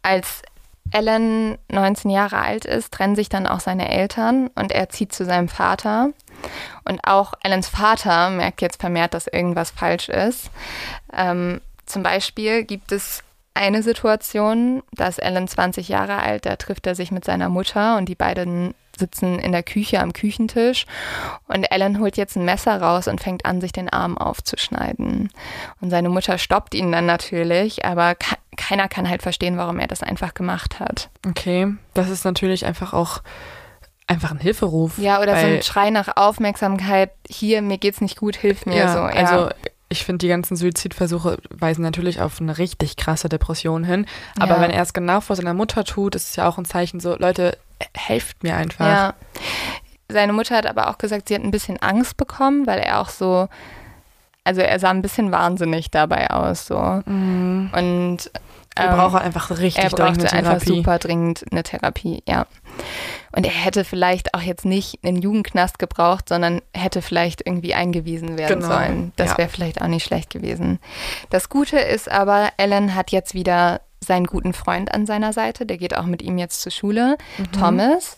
[0.00, 0.40] Als
[0.94, 5.26] Alan 19 Jahre alt ist, trennen sich dann auch seine Eltern und er zieht zu
[5.26, 6.14] seinem Vater.
[6.84, 10.50] Und auch Allens Vater merkt jetzt vermehrt, dass irgendwas falsch ist.
[11.12, 13.22] Ähm, zum Beispiel gibt es
[13.54, 17.96] eine Situation, da ist Alan 20 Jahre alt, da trifft er sich mit seiner Mutter
[17.96, 20.86] und die beiden sitzen in der Küche am Küchentisch
[21.46, 25.30] und Alan holt jetzt ein Messer raus und fängt an, sich den Arm aufzuschneiden.
[25.80, 28.16] Und seine Mutter stoppt ihn dann natürlich, aber
[28.56, 31.10] keiner kann halt verstehen, warum er das einfach gemacht hat.
[31.26, 33.22] Okay, das ist natürlich einfach auch
[34.08, 34.98] einfach ein Hilferuf.
[34.98, 37.10] Ja, oder so ein Schrei nach Aufmerksamkeit.
[37.28, 38.76] Hier, mir geht's nicht gut, hilf mir.
[38.76, 38.98] Ja, so.
[38.98, 39.08] ja.
[39.08, 39.50] also
[39.90, 44.06] ich finde, die ganzen Suizidversuche weisen natürlich auf eine richtig krasse Depression hin.
[44.38, 44.60] Aber ja.
[44.60, 47.16] wenn er es genau vor seiner Mutter tut, ist es ja auch ein Zeichen so,
[47.16, 47.56] Leute,
[47.94, 48.86] helft mir einfach.
[48.86, 49.14] Ja.
[50.10, 53.08] Seine Mutter hat aber auch gesagt, sie hat ein bisschen Angst bekommen, weil er auch
[53.08, 53.48] so,
[54.44, 56.66] also er sah ein bisschen wahnsinnig dabei aus.
[56.66, 57.02] So.
[57.06, 57.70] Mhm.
[57.74, 58.30] Und
[58.78, 62.46] er ähm, braucht einfach richtig er brauchte einfach super dringend eine Therapie, ja.
[63.32, 68.38] Und er hätte vielleicht auch jetzt nicht einen Jugendknast gebraucht, sondern hätte vielleicht irgendwie eingewiesen
[68.38, 68.72] werden genau.
[68.72, 69.12] sollen.
[69.16, 69.38] Das ja.
[69.38, 70.78] wäre vielleicht auch nicht schlecht gewesen.
[71.30, 75.76] Das Gute ist aber, Ellen hat jetzt wieder seinen guten Freund an seiner Seite, der
[75.76, 77.52] geht auch mit ihm jetzt zur Schule, mhm.
[77.52, 78.16] Thomas.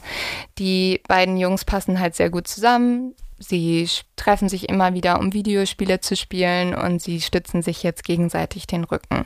[0.59, 3.15] Die beiden Jungs passen halt sehr gut zusammen.
[3.39, 8.67] Sie treffen sich immer wieder, um Videospiele zu spielen und sie stützen sich jetzt gegenseitig
[8.67, 9.25] den Rücken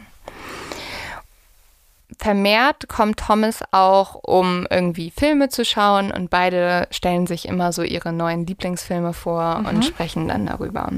[2.19, 7.83] vermehrt kommt Thomas auch, um irgendwie Filme zu schauen und beide stellen sich immer so
[7.83, 9.67] ihre neuen Lieblingsfilme vor mhm.
[9.67, 10.91] und sprechen dann darüber.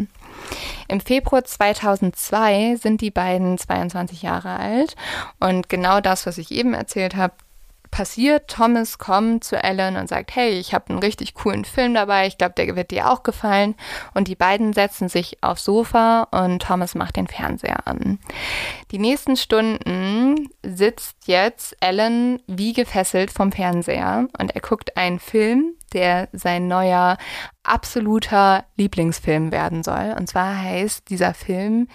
[0.89, 4.95] Im Februar 2002 sind die beiden 22 Jahre alt
[5.41, 7.35] und genau das, was ich eben erzählt habe,
[7.91, 8.49] passiert.
[8.49, 12.39] Thomas kommt zu Ellen und sagt, hey, ich habe einen richtig coolen Film dabei, ich
[12.39, 13.75] glaube, der wird dir auch gefallen.
[14.15, 18.19] Und die beiden setzen sich aufs Sofa und Thomas macht den Fernseher an.
[18.91, 25.75] Die nächsten Stunden sitzt jetzt Ellen wie gefesselt vom Fernseher und er guckt einen Film,
[25.97, 27.17] der sein neuer
[27.65, 30.15] absoluter Lieblingsfilm werden soll.
[30.17, 31.89] Und zwar heißt dieser Film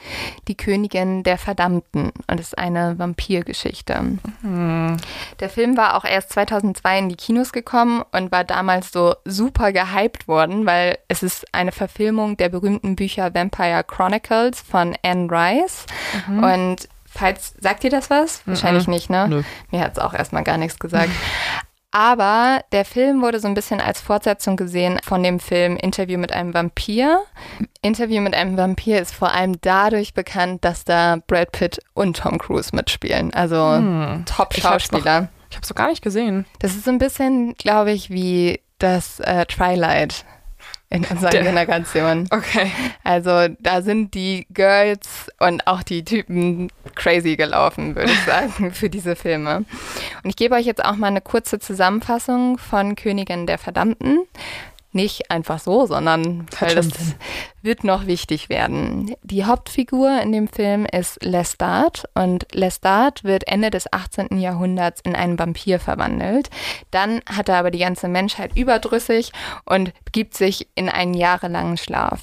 [0.47, 4.17] Die Königin der Verdammten und ist eine Vampirgeschichte.
[4.41, 4.97] Mhm.
[5.39, 9.71] Der Film war auch erst 2002 in die Kinos gekommen und war damals so super
[9.71, 15.85] gehypt worden, weil es ist eine Verfilmung der berühmten Bücher Vampire Chronicles von Anne Rice.
[16.27, 16.43] Mhm.
[16.43, 18.41] Und Falls, sagt ihr das was?
[18.47, 18.93] Wahrscheinlich mhm.
[18.93, 19.27] nicht, ne?
[19.27, 19.43] Nö.
[19.69, 21.09] Mir hat es auch erstmal gar nichts gesagt.
[21.91, 26.32] Aber der Film wurde so ein bisschen als Fortsetzung gesehen von dem Film Interview mit
[26.32, 27.21] einem Vampir.
[27.82, 32.38] Interview mit einem Vampir ist vor allem dadurch bekannt, dass da Brad Pitt und Tom
[32.38, 33.34] Cruise mitspielen.
[33.34, 34.23] Also hm.
[34.25, 35.30] Top-Schauspieler.
[35.49, 36.45] Ich habe es so gar nicht gesehen.
[36.60, 40.25] Das ist so ein bisschen, glaube ich, wie das äh, Twilight
[40.91, 41.43] in unserer Der.
[41.43, 42.27] Generation.
[42.30, 42.69] Okay.
[43.04, 48.89] Also da sind die Girls und auch die Typen crazy gelaufen, würde ich sagen, für
[48.89, 49.65] diese Filme.
[50.23, 54.19] Und ich gebe euch jetzt auch mal eine kurze Zusammenfassung von Königin der Verdammten.
[54.91, 56.89] Nicht einfach so, sondern weil das
[57.62, 59.13] wird noch wichtig werden.
[59.24, 64.38] Die Hauptfigur in dem Film ist Lestat und Lestat wird Ende des 18.
[64.39, 66.50] Jahrhunderts in einen Vampir verwandelt.
[66.91, 69.32] Dann hat er aber die ganze Menschheit überdrüssig
[69.65, 72.21] und begibt sich in einen jahrelangen Schlaf.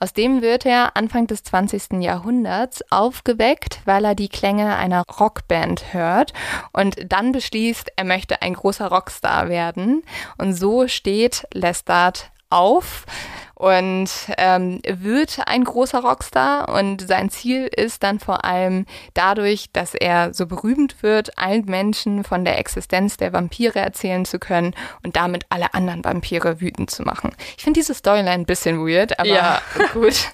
[0.00, 2.00] Aus dem wird er Anfang des 20.
[2.02, 6.32] Jahrhunderts aufgeweckt, weil er die Klänge einer Rockband hört
[6.72, 10.02] und dann beschließt, er möchte ein großer Rockstar werden.
[10.38, 13.06] Und so steht Lestat auf
[13.54, 19.94] und ähm, wird ein großer Rockstar und sein Ziel ist dann vor allem dadurch, dass
[19.94, 25.16] er so berühmt wird, allen Menschen von der Existenz der Vampire erzählen zu können und
[25.16, 27.30] damit alle anderen Vampire wütend zu machen.
[27.56, 29.60] Ich finde diese Storyline ein bisschen weird, aber ja.
[29.92, 30.28] gut.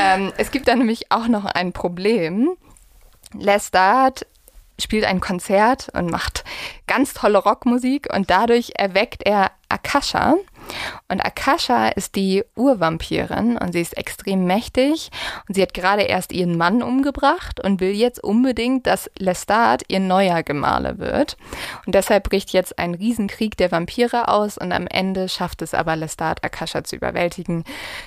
[0.00, 2.50] ähm, es gibt da nämlich auch noch ein Problem.
[3.32, 4.26] Lestat
[4.80, 6.44] spielt ein Konzert und macht
[6.86, 10.34] ganz tolle Rockmusik und dadurch erweckt er Akasha.
[11.08, 15.10] Und Akasha ist die Urvampirin und sie ist extrem mächtig
[15.48, 20.00] und sie hat gerade erst ihren Mann umgebracht und will jetzt unbedingt, dass Lestat ihr
[20.00, 21.36] neuer Gemahle wird.
[21.86, 25.96] Und deshalb bricht jetzt ein Riesenkrieg der Vampire aus und am Ende schafft es aber
[25.96, 27.64] Lestat, Akasha zu überwältigen.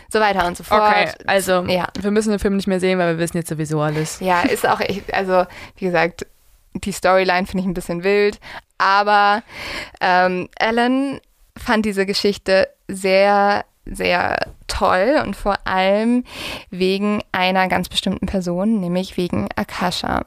[0.09, 0.81] So weiter und so fort.
[0.81, 1.87] Okay, also ja.
[1.99, 4.19] wir müssen den Film nicht mehr sehen, weil wir wissen jetzt sowieso alles.
[4.19, 5.45] Ja, ist auch, also
[5.77, 6.25] wie gesagt,
[6.73, 8.39] die Storyline finde ich ein bisschen wild,
[8.77, 9.43] aber
[10.01, 11.19] ähm, Ellen
[11.57, 14.37] fand diese Geschichte sehr, sehr
[14.67, 16.23] toll und vor allem
[16.69, 20.25] wegen einer ganz bestimmten Person, nämlich wegen Akasha.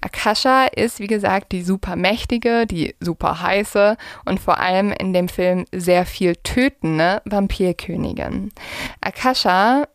[0.00, 5.28] Akasha ist, wie gesagt, die super mächtige, die super heiße und vor allem in dem
[5.28, 8.52] Film sehr viel tötende Vampirkönigin.
[9.00, 9.86] Akasha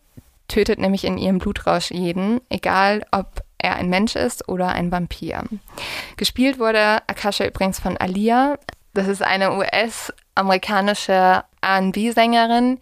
[0.48, 5.44] tötet nämlich in ihrem Blutrausch jeden, egal ob er ein Mensch ist oder ein Vampir.
[6.18, 8.58] Gespielt wurde Akasha übrigens von Alia.
[8.94, 9.52] Das ist eine
[10.40, 12.80] US-amerikanische RB-Sängerin,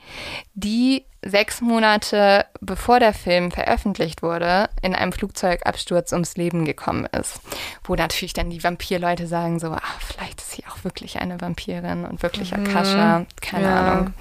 [0.54, 7.42] die sechs Monate bevor der Film veröffentlicht wurde, in einem Flugzeugabsturz ums Leben gekommen ist.
[7.84, 12.06] Wo natürlich dann die Vampirleute sagen so, ach, vielleicht ist sie auch wirklich eine Vampirin
[12.06, 12.66] und wirklich mhm.
[12.66, 13.92] Akasha, keine ja.
[13.92, 14.14] Ahnung.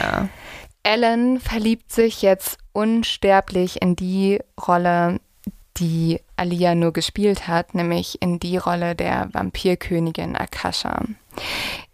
[0.00, 0.28] Ja.
[0.82, 5.20] Ellen verliebt sich jetzt unsterblich in die Rolle,
[5.76, 11.02] die Alia nur gespielt hat, nämlich in die Rolle der Vampirkönigin Akasha.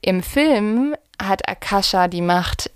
[0.00, 2.70] Im Film hat Akasha die Macht,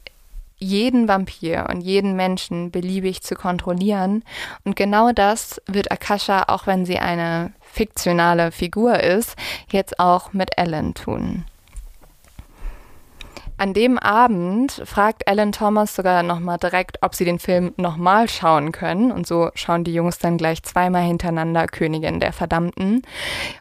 [0.58, 4.24] jeden Vampir und jeden Menschen beliebig zu kontrollieren.
[4.64, 9.36] Und genau das wird Akasha, auch wenn sie eine fiktionale Figur ist,
[9.70, 11.44] jetzt auch mit Ellen tun.
[13.60, 18.72] An dem Abend fragt Alan Thomas sogar nochmal direkt, ob sie den Film nochmal schauen
[18.72, 19.12] können.
[19.12, 23.02] Und so schauen die Jungs dann gleich zweimal hintereinander Königin der Verdammten.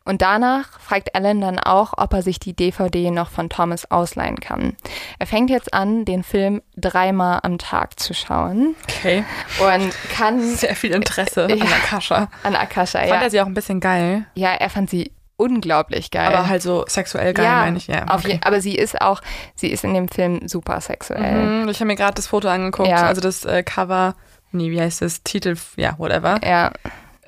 [0.05, 4.37] Und danach fragt Alan dann auch, ob er sich die DVD noch von Thomas ausleihen
[4.37, 4.77] kann.
[5.19, 8.77] Er fängt jetzt an, den Film dreimal am Tag zu schauen.
[8.87, 9.25] Okay.
[9.59, 10.41] Und kann.
[10.55, 12.29] Sehr viel Interesse ja, an Akasha.
[12.43, 13.09] An Akasha, ja.
[13.09, 14.25] Fand er sie auch ein bisschen geil?
[14.35, 16.27] Ja, er fand sie unglaublich geil.
[16.27, 18.03] Aber halt so sexuell geil, ja, meine ich, ja.
[18.13, 18.33] Okay.
[18.33, 19.21] Je, aber sie ist auch,
[19.55, 21.63] sie ist in dem Film super sexuell.
[21.63, 23.07] Mhm, ich habe mir gerade das Foto angeguckt, ja.
[23.07, 24.15] also das äh, Cover,
[24.51, 26.39] nee, wie heißt das, Titel, ja, whatever.
[26.45, 26.71] Ja.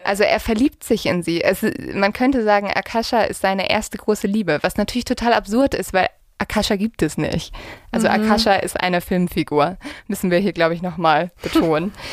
[0.04, 1.42] Also er verliebt sich in sie.
[1.44, 5.94] Es, man könnte sagen, Akasha ist seine erste große Liebe, was natürlich total absurd ist,
[5.94, 6.08] weil
[6.40, 7.54] Akasha gibt es nicht.
[7.92, 8.16] Also mhm.
[8.16, 9.78] Akasha ist eine Filmfigur.
[10.08, 11.94] Müssen wir hier, glaube ich, nochmal betonen.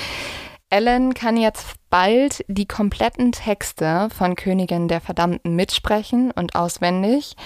[0.71, 7.37] Ellen kann jetzt bald die kompletten Texte von Königin der Verdammten mitsprechen und auswendig.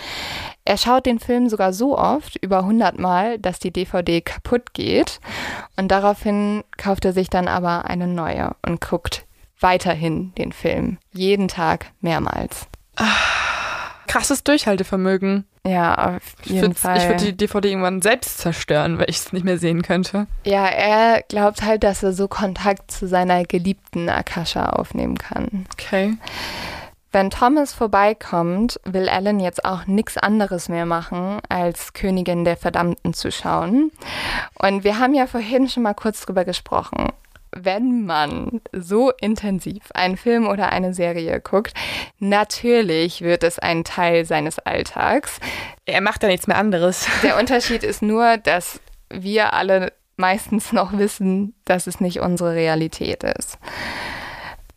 [0.64, 5.20] Er schaut den Film sogar so oft, über 100 Mal, dass die DVD kaputt geht.
[5.76, 9.24] Und daraufhin kauft er sich dann aber eine neue und guckt
[9.60, 10.98] weiterhin den Film.
[11.12, 12.66] Jeden Tag mehrmals.
[14.08, 15.46] Krasses Durchhaltevermögen.
[15.66, 16.96] Ja, auf jeden ich Fall.
[16.98, 20.26] Ich würde die DVD irgendwann selbst zerstören, weil ich es nicht mehr sehen könnte.
[20.44, 25.66] Ja, er glaubt halt, dass er so Kontakt zu seiner geliebten Akasha aufnehmen kann.
[25.72, 26.14] Okay.
[27.12, 33.12] Wenn Thomas vorbeikommt, will Ellen jetzt auch nichts anderes mehr machen, als Königin der Verdammten
[33.12, 33.92] zu schauen.
[34.58, 37.12] Und wir haben ja vorhin schon mal kurz drüber gesprochen
[37.54, 41.74] wenn man so intensiv einen Film oder eine Serie guckt,
[42.18, 45.38] natürlich wird es ein Teil seines Alltags.
[45.84, 47.06] Er macht ja nichts mehr anderes.
[47.22, 53.24] Der Unterschied ist nur, dass wir alle meistens noch wissen, dass es nicht unsere Realität
[53.24, 53.58] ist.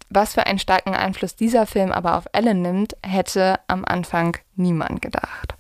[0.10, 5.02] Was für einen starken Einfluss dieser Film aber auf Ellen nimmt, hätte am Anfang niemand
[5.02, 5.56] gedacht.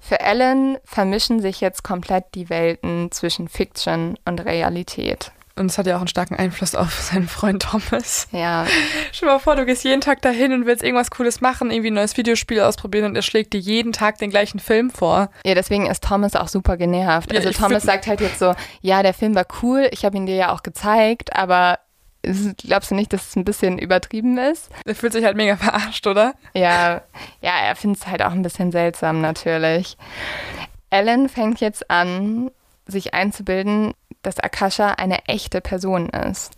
[0.00, 5.32] Für Ellen vermischen sich jetzt komplett die Welten zwischen Fiction und Realität.
[5.58, 8.28] Und es hat ja auch einen starken Einfluss auf seinen Freund Thomas.
[8.32, 8.66] Ja.
[9.12, 11.90] Stell dir mal vor, du gehst jeden Tag dahin und willst irgendwas Cooles machen, irgendwie
[11.90, 15.30] ein neues Videospiel ausprobieren und er schlägt dir jeden Tag den gleichen Film vor.
[15.44, 17.32] Ja, deswegen ist Thomas auch super genervt.
[17.32, 20.16] Ja, Also ich Thomas sagt halt jetzt so, ja, der Film war cool, ich habe
[20.16, 21.78] ihn dir ja auch gezeigt, aber
[22.58, 24.70] glaubst du nicht, dass es ein bisschen übertrieben ist?
[24.84, 26.34] Er fühlt sich halt mega verarscht, oder?
[26.54, 27.02] Ja,
[27.40, 29.96] ja, er findet es halt auch ein bisschen seltsam natürlich.
[30.90, 32.50] Ellen fängt jetzt an,
[32.86, 33.92] sich einzubilden,
[34.28, 36.52] dass Akasha eine echte Person ist.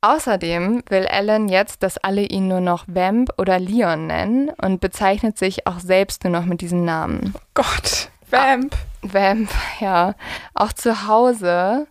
[0.00, 5.36] Außerdem will Ellen jetzt, dass alle ihn nur noch Vamp oder Leon nennen und bezeichnet
[5.36, 7.34] sich auch selbst nur noch mit diesem Namen.
[7.52, 8.08] Gott.
[8.30, 8.74] Vamp.
[9.02, 10.14] Vamp, ja.
[10.54, 11.86] Auch zu Hause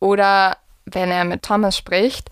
[0.00, 2.28] oder wenn er mit Thomas spricht,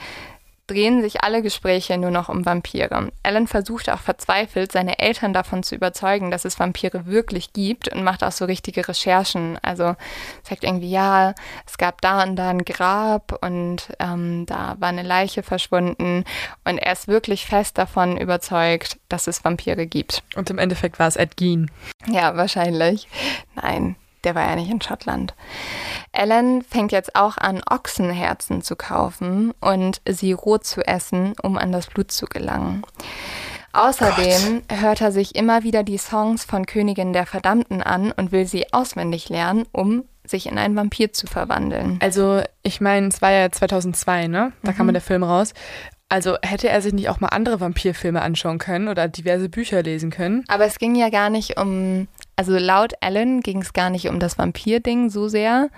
[0.70, 3.10] drehen sich alle Gespräche nur noch um Vampire.
[3.24, 8.04] Ellen versucht auch verzweifelt, seine Eltern davon zu überzeugen, dass es Vampire wirklich gibt und
[8.04, 9.58] macht auch so richtige Recherchen.
[9.62, 9.96] Also
[10.42, 11.34] sagt irgendwie, ja,
[11.66, 16.24] es gab da und da ein Grab und ähm, da war eine Leiche verschwunden.
[16.64, 20.22] Und er ist wirklich fest davon überzeugt, dass es Vampire gibt.
[20.36, 21.70] Und im Endeffekt war es Ed Gein.
[22.06, 23.08] Ja, wahrscheinlich.
[23.56, 25.34] Nein, der war ja nicht in Schottland.
[26.12, 31.72] Ellen fängt jetzt auch an, Ochsenherzen zu kaufen und sie roh zu essen, um an
[31.72, 32.82] das Blut zu gelangen.
[33.72, 38.46] Außerdem hört er sich immer wieder die Songs von Königin der Verdammten an und will
[38.46, 41.98] sie auswendig lernen, um sich in einen Vampir zu verwandeln.
[42.00, 44.52] Also, ich meine, es war ja 2002, ne?
[44.62, 45.54] Da kam ja der Film raus.
[46.08, 50.10] Also hätte er sich nicht auch mal andere Vampirfilme anschauen können oder diverse Bücher lesen
[50.10, 50.44] können?
[50.48, 52.08] Aber es ging ja gar nicht um,
[52.40, 55.68] also laut Ellen ging es gar nicht um das Vampir-Ding so sehr.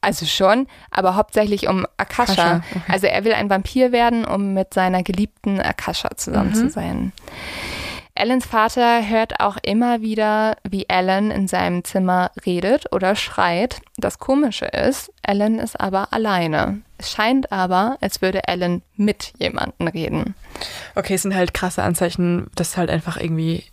[0.00, 2.32] Also schon, aber hauptsächlich um Akasha.
[2.32, 2.80] Akasha, okay.
[2.92, 6.54] Also er will ein Vampir werden, um mit seiner geliebten Akasha zusammen Mhm.
[6.54, 7.12] zu sein.
[8.16, 13.80] Ellens Vater hört auch immer wieder, wie Ellen in seinem Zimmer redet oder schreit.
[13.96, 16.82] Das Komische ist, Ellen ist aber alleine.
[16.98, 20.34] Es scheint aber, als würde Ellen mit jemandem reden.
[20.96, 23.64] Okay, es sind halt krasse Anzeichen, dass halt einfach irgendwie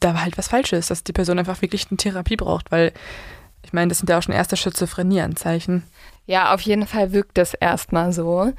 [0.00, 2.92] da halt was falsch ist, dass die Person einfach wirklich eine Therapie braucht, weil
[3.62, 5.84] ich meine, das sind ja auch schon erste Schizophrenie-Anzeichen.
[6.26, 8.52] Ja, auf jeden Fall wirkt es erstmal so.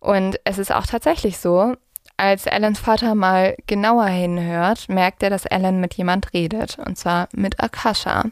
[0.00, 1.74] Und es ist auch tatsächlich so,
[2.18, 7.28] als Ellens Vater mal genauer hinhört, merkt er, dass Ellen mit jemand redet, und zwar
[7.32, 8.24] mit Akasha.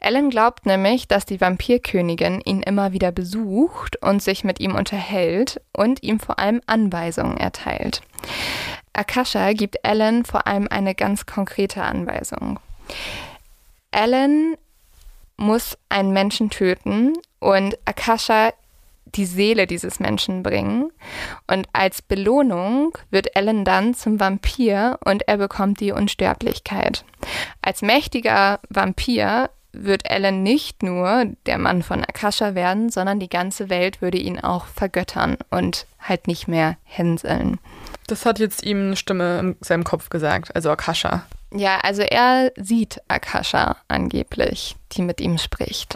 [0.00, 5.60] Ellen glaubt nämlich, dass die Vampirkönigin ihn immer wieder besucht und sich mit ihm unterhält
[5.72, 8.02] und ihm vor allem Anweisungen erteilt.
[8.92, 12.60] Akasha gibt Ellen vor allem eine ganz konkrete Anweisung.
[13.92, 14.56] Ellen
[15.38, 18.52] muss einen Menschen töten und Akasha
[19.16, 20.90] die Seele dieses Menschen bringen.
[21.46, 27.04] Und als Belohnung wird Ellen dann zum Vampir und er bekommt die Unsterblichkeit.
[27.62, 33.68] Als mächtiger Vampir wird Ellen nicht nur der Mann von Akasha werden, sondern die ganze
[33.68, 37.58] Welt würde ihn auch vergöttern und halt nicht mehr hänseln.
[38.06, 41.26] Das hat jetzt ihm eine Stimme in seinem Kopf gesagt, also Akasha.
[41.52, 45.94] Ja, also er sieht Akasha angeblich, die mit ihm spricht.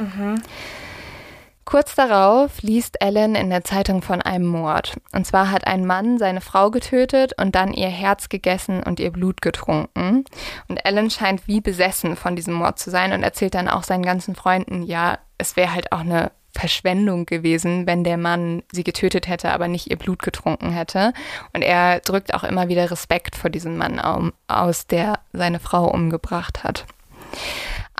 [1.71, 4.97] Kurz darauf liest Ellen in der Zeitung von einem Mord.
[5.13, 9.13] Und zwar hat ein Mann seine Frau getötet und dann ihr Herz gegessen und ihr
[9.13, 10.25] Blut getrunken.
[10.67, 14.03] Und Ellen scheint wie besessen von diesem Mord zu sein und erzählt dann auch seinen
[14.03, 19.29] ganzen Freunden, ja, es wäre halt auch eine Verschwendung gewesen, wenn der Mann sie getötet
[19.29, 21.13] hätte, aber nicht ihr Blut getrunken hätte.
[21.53, 25.85] Und er drückt auch immer wieder Respekt vor diesem Mann au- aus, der seine Frau
[25.87, 26.85] umgebracht hat.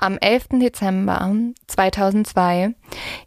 [0.01, 0.59] Am 11.
[0.59, 1.31] Dezember
[1.67, 2.73] 2002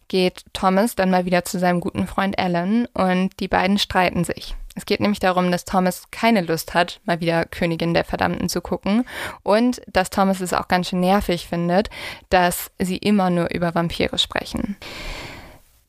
[0.09, 4.57] geht Thomas dann mal wieder zu seinem guten Freund Alan und die beiden streiten sich.
[4.75, 8.61] Es geht nämlich darum, dass Thomas keine Lust hat, mal wieder Königin der Verdammten zu
[8.61, 9.07] gucken
[9.45, 11.91] und dass Thomas es auch ganz schön nervig findet,
[12.29, 14.77] dass sie immer nur über Vampire sprechen.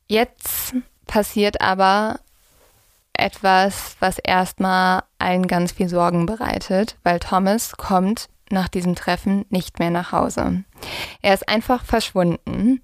[0.05, 0.75] Jetzt
[1.07, 2.19] passiert aber
[3.13, 9.79] etwas, was erstmal allen ganz viel Sorgen bereitet, weil Thomas kommt nach diesem Treffen nicht
[9.79, 10.63] mehr nach Hause.
[11.21, 12.81] Er ist einfach verschwunden.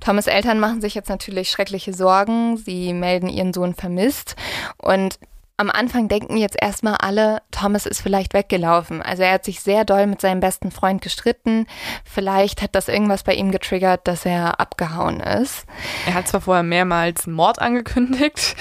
[0.00, 2.56] Thomas Eltern machen sich jetzt natürlich schreckliche Sorgen.
[2.56, 4.36] Sie melden ihren Sohn vermisst
[4.78, 5.18] und
[5.60, 9.02] am Anfang denken jetzt erstmal alle, Thomas ist vielleicht weggelaufen.
[9.02, 11.66] Also er hat sich sehr doll mit seinem besten Freund gestritten.
[12.02, 15.66] Vielleicht hat das irgendwas bei ihm getriggert, dass er abgehauen ist.
[16.06, 18.56] Er hat zwar vorher mehrmals einen Mord angekündigt,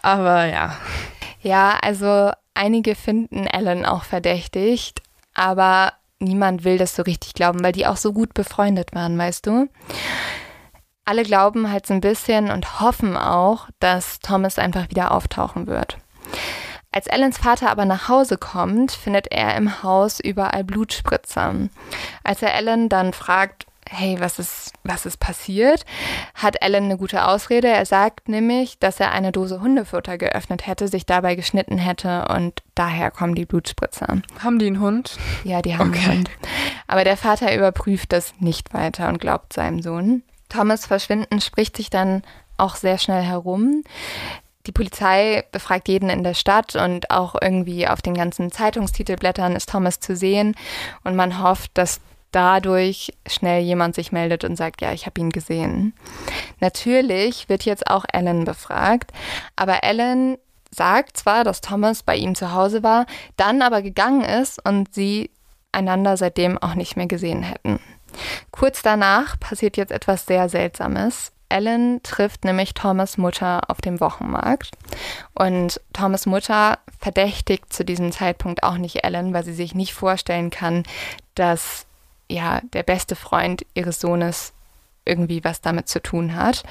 [0.00, 0.76] aber ja.
[1.42, 5.02] Ja, also einige finden Alan auch verdächtigt,
[5.34, 9.46] aber niemand will das so richtig glauben, weil die auch so gut befreundet waren, weißt
[9.46, 9.68] du?
[11.04, 15.98] Alle glauben halt so ein bisschen und hoffen auch, dass Thomas einfach wieder auftauchen wird.
[16.92, 21.52] Als Allens Vater aber nach Hause kommt, findet er im Haus überall Blutspritzer.
[22.22, 25.84] Als er Alan dann fragt, hey, was ist, was ist passiert,
[26.34, 27.68] hat Alan eine gute Ausrede.
[27.68, 32.62] Er sagt nämlich, dass er eine Dose Hundefutter geöffnet hätte, sich dabei geschnitten hätte und
[32.74, 34.22] daher kommen die Blutspritzer.
[34.42, 35.16] Haben die einen Hund?
[35.44, 36.00] Ja, die haben Okay.
[36.04, 36.30] einen Hund.
[36.86, 40.22] Aber der Vater überprüft das nicht weiter und glaubt seinem Sohn.
[40.48, 42.22] Thomas Verschwinden spricht sich dann
[42.56, 43.82] auch sehr schnell herum.
[44.66, 49.68] Die Polizei befragt jeden in der Stadt und auch irgendwie auf den ganzen Zeitungstitelblättern ist
[49.68, 50.54] Thomas zu sehen
[51.02, 52.00] und man hofft, dass
[52.34, 55.94] dadurch schnell jemand sich meldet und sagt, ja, ich habe ihn gesehen.
[56.60, 59.12] Natürlich wird jetzt auch Alan befragt,
[59.56, 60.36] aber Alan
[60.70, 63.06] sagt zwar, dass Thomas bei ihm zu Hause war,
[63.36, 65.30] dann aber gegangen ist und sie
[65.70, 67.78] einander seitdem auch nicht mehr gesehen hätten.
[68.50, 71.32] Kurz danach passiert jetzt etwas sehr Seltsames.
[71.48, 74.70] Alan trifft nämlich Thomas Mutter auf dem Wochenmarkt
[75.34, 80.50] und Thomas Mutter verdächtigt zu diesem Zeitpunkt auch nicht Alan, weil sie sich nicht vorstellen
[80.50, 80.84] kann,
[81.34, 81.86] dass
[82.30, 84.52] ja der beste Freund ihres Sohnes
[85.04, 86.64] irgendwie was damit zu tun hat.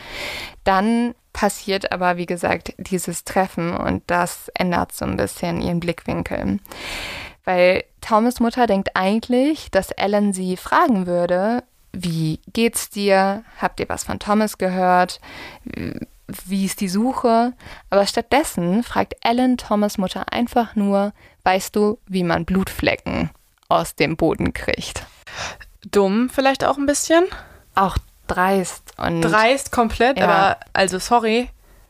[0.64, 6.60] Dann passiert aber, wie gesagt, dieses Treffen und das ändert so ein bisschen ihren Blickwinkel.
[7.44, 13.44] Weil Thomas Mutter denkt eigentlich, dass Alan sie fragen würde, wie geht's dir?
[13.60, 15.20] Habt ihr was von Thomas gehört?
[16.46, 17.54] Wie ist die Suche?
[17.90, 23.30] Aber stattdessen fragt Alan Thomas Mutter einfach nur, weißt du, wie man Blutflecken
[23.74, 25.06] aus dem Boden kriegt?
[25.92, 27.26] Dumm vielleicht auch ein bisschen.
[27.76, 27.98] Auch
[28.28, 30.26] dreist und Dreist komplett, Ja.
[30.26, 31.50] aber also sorry,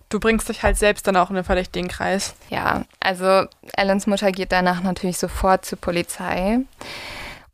[0.09, 2.35] du bringst dich halt selbst dann auch in den verdächtigen Kreis.
[2.49, 6.59] Ja, also Allens Mutter geht danach natürlich sofort zur Polizei.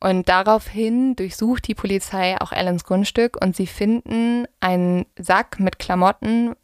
[0.01, 6.55] Und daraufhin durchsucht die Polizei auch Allens Grundstück und sie finden einen Sack mit Klamotten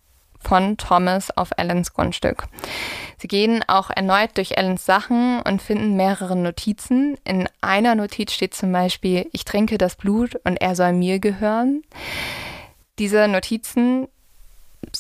[0.48, 2.46] von Thomas auf Allens Grundstück.
[3.18, 7.18] Sie gehen auch erneut durch Allens Sachen und finden mehrere Notizen.
[7.24, 11.82] In einer Notiz steht zum Beispiel, ich trinke das Blut und er soll mir gehören.
[13.00, 14.08] Diese Notizen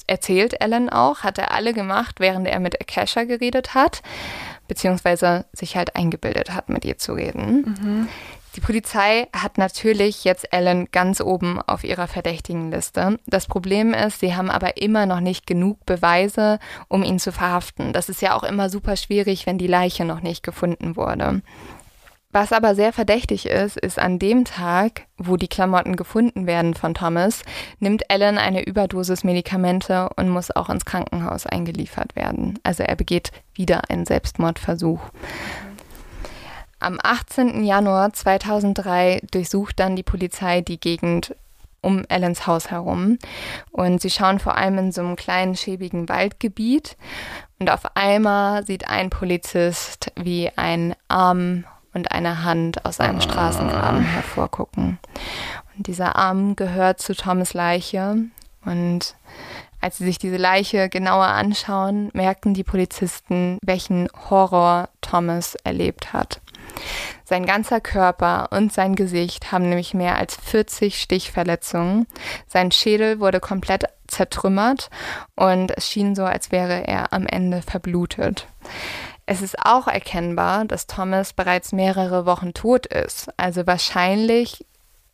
[0.08, 4.02] erzählt Alan auch, hat er alle gemacht, während er mit Akasha geredet hat,
[4.68, 8.08] beziehungsweise sich halt eingebildet hat, mit ihr zu reden.
[8.56, 13.20] Die Polizei hat natürlich jetzt Alan ganz oben auf ihrer verdächtigen Liste.
[13.26, 17.92] Das Problem ist, sie haben aber immer noch nicht genug Beweise, um ihn zu verhaften.
[17.92, 21.42] Das ist ja auch immer super schwierig, wenn die Leiche noch nicht gefunden wurde.
[22.32, 26.94] Was aber sehr verdächtig ist, ist an dem Tag, wo die Klamotten gefunden werden von
[26.94, 27.44] Thomas,
[27.80, 32.60] nimmt Alan eine Überdosis Medikamente und muss auch ins Krankenhaus eingeliefert werden.
[32.64, 35.00] Also er begeht wieder einen Selbstmordversuch.
[36.86, 37.64] Am 18.
[37.64, 41.36] Januar 2003 durchsucht dann die Polizei die Gegend
[41.82, 43.18] um Allens Haus herum
[43.72, 46.96] und sie schauen vor allem in so einem kleinen schäbigen Waldgebiet
[47.58, 51.64] und auf einmal sieht ein Polizist, wie ein Arm
[51.96, 55.00] und eine Hand aus einem Straßengraben hervorgucken.
[55.76, 58.16] Und dieser Arm gehört zu Thomas Leiche
[58.64, 59.16] und
[59.82, 66.42] als sie sich diese Leiche genauer anschauen, merken die Polizisten, welchen Horror Thomas erlebt hat.
[67.24, 72.08] Sein ganzer Körper und sein Gesicht haben nämlich mehr als 40 Stichverletzungen.
[72.48, 74.90] Sein Schädel wurde komplett zertrümmert
[75.36, 78.48] und es schien so, als wäre er am Ende verblutet.
[79.26, 84.66] Es ist auch erkennbar, dass Thomas bereits mehrere Wochen tot ist, also wahrscheinlich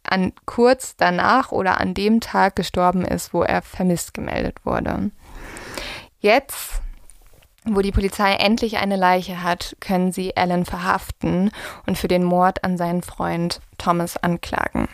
[0.03, 5.11] an kurz danach oder an dem Tag gestorben ist, wo er vermisst gemeldet wurde.
[6.19, 6.81] Jetzt,
[7.65, 11.51] wo die Polizei endlich eine Leiche hat, können sie Alan verhaften
[11.85, 14.87] und für den Mord an seinen Freund Thomas anklagen.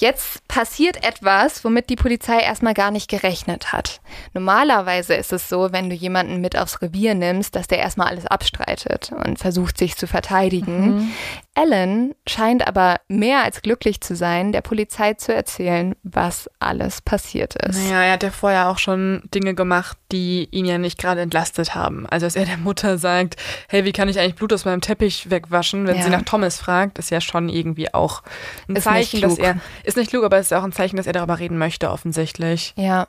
[0.00, 4.00] Jetzt passiert etwas, womit die Polizei erstmal gar nicht gerechnet hat.
[4.32, 8.24] Normalerweise ist es so, wenn du jemanden mit aufs Revier nimmst, dass der erstmal alles
[8.26, 11.12] abstreitet und versucht, sich zu verteidigen.
[11.56, 17.56] Alan scheint aber mehr als glücklich zu sein, der Polizei zu erzählen, was alles passiert
[17.56, 17.76] ist.
[17.88, 21.74] Naja, er hat ja vorher auch schon Dinge gemacht, die ihn ja nicht gerade entlastet
[21.74, 22.06] haben.
[22.08, 23.34] Also, dass er der Mutter sagt,
[23.68, 26.02] hey, wie kann ich eigentlich Blut aus meinem Teppich wegwaschen, wenn Ja.
[26.04, 28.22] sie nach Thomas fragt, ist ja schon irgendwie auch
[28.68, 29.56] ein Ist Zeichen, nicht dass er,
[29.88, 32.74] ist nicht klug, aber es ist auch ein Zeichen, dass er darüber reden möchte, offensichtlich.
[32.76, 33.08] Ja.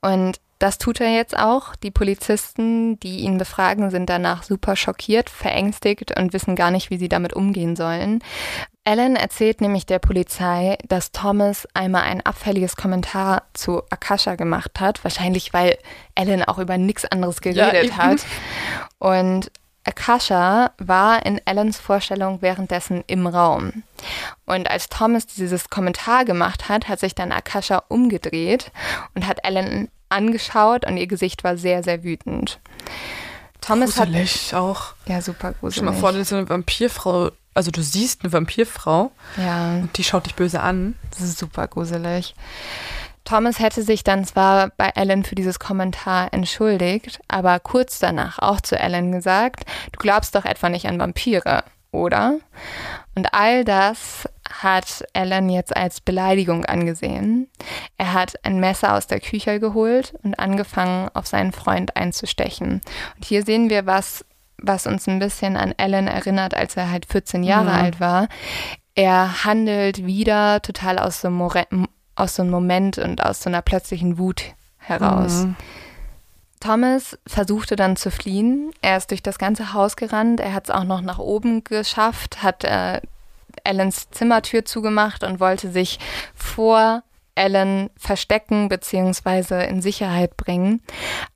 [0.00, 1.76] Und das tut er jetzt auch.
[1.76, 6.96] Die Polizisten, die ihn befragen, sind danach super schockiert, verängstigt und wissen gar nicht, wie
[6.96, 8.22] sie damit umgehen sollen.
[8.84, 15.02] Alan erzählt nämlich der Polizei, dass Thomas einmal ein abfälliges Kommentar zu Akasha gemacht hat.
[15.04, 15.78] Wahrscheinlich, weil
[16.14, 17.96] Alan auch über nichts anderes geredet eben.
[17.96, 18.24] hat.
[18.98, 19.50] Und
[19.84, 23.82] Akasha war in Alans Vorstellung währenddessen im Raum.
[24.46, 28.70] Und als Thomas dieses Kommentar gemacht hat, hat sich dann Akasha umgedreht
[29.14, 32.60] und hat Alan angeschaut und ihr Gesicht war sehr, sehr wütend.
[33.60, 34.94] Thomas hat Gruselig auch.
[35.06, 35.80] ja super Stell gruselig.
[35.80, 39.96] dir mal vor, das ist so eine Vampirfrau also du siehst eine Vampirfrau Ja, und
[39.96, 40.96] die schaut dich böse an.
[41.12, 42.34] das ist super gruselig.
[43.24, 48.60] Thomas hätte sich dann zwar bei Ellen für dieses Kommentar entschuldigt, aber kurz danach auch
[48.60, 52.38] zu Ellen gesagt, du glaubst doch etwa nicht an Vampire, oder?
[53.14, 57.48] Und all das hat Ellen jetzt als Beleidigung angesehen.
[57.96, 62.80] Er hat ein Messer aus der Küche geholt und angefangen, auf seinen Freund einzustechen.
[63.16, 64.24] Und hier sehen wir was,
[64.58, 67.76] was uns ein bisschen an Ellen erinnert, als er halt 14 Jahre Mhm.
[67.84, 68.28] alt war.
[68.96, 71.66] Er handelt wieder total aus so, einem More
[72.16, 75.44] aus so einem Moment und aus so einer plötzlichen Wut heraus.
[75.44, 75.56] Mhm.
[76.60, 78.70] Thomas versuchte dann zu fliehen.
[78.80, 80.40] Er ist durch das ganze Haus gerannt.
[80.40, 83.02] Er hat es auch noch nach oben geschafft, hat äh,
[83.64, 85.98] Ellens Zimmertür zugemacht und wollte sich
[86.34, 87.02] vor
[87.34, 89.66] Ellen verstecken bzw.
[89.66, 90.80] in Sicherheit bringen.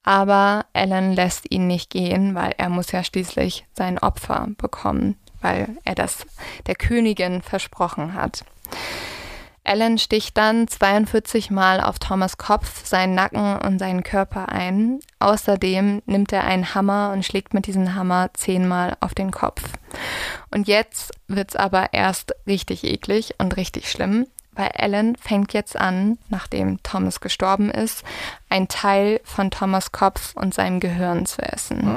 [0.02, 5.76] Aber Ellen lässt ihn nicht gehen, weil er muss ja schließlich sein Opfer bekommen, weil
[5.84, 6.24] er das
[6.66, 8.44] der Königin versprochen hat.
[9.68, 15.00] Ellen sticht dann 42 Mal auf Thomas Kopf, seinen Nacken und seinen Körper ein.
[15.18, 19.62] Außerdem nimmt er einen Hammer und schlägt mit diesem Hammer zehnmal auf den Kopf.
[20.50, 26.16] Und jetzt wird's aber erst richtig eklig und richtig schlimm, weil Ellen fängt jetzt an,
[26.30, 28.04] nachdem Thomas gestorben ist,
[28.48, 31.94] ein Teil von Thomas Kopf und seinem Gehirn zu essen.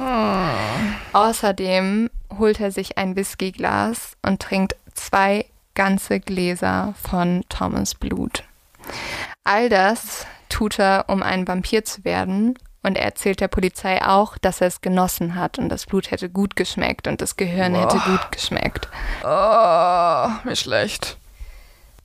[1.14, 5.46] Außerdem holt er sich ein Whiskyglas und trinkt zwei
[5.76, 8.44] ganze Gläser von Thomas Blut.
[9.44, 12.58] All das tut er, um ein Vampir zu werden.
[12.84, 16.30] Und er erzählt der Polizei auch, dass er es genossen hat und das Blut hätte
[16.30, 18.06] gut geschmeckt und das Gehirn hätte Boah.
[18.08, 18.90] gut geschmeckt.
[19.24, 21.18] Oh, mir schlecht.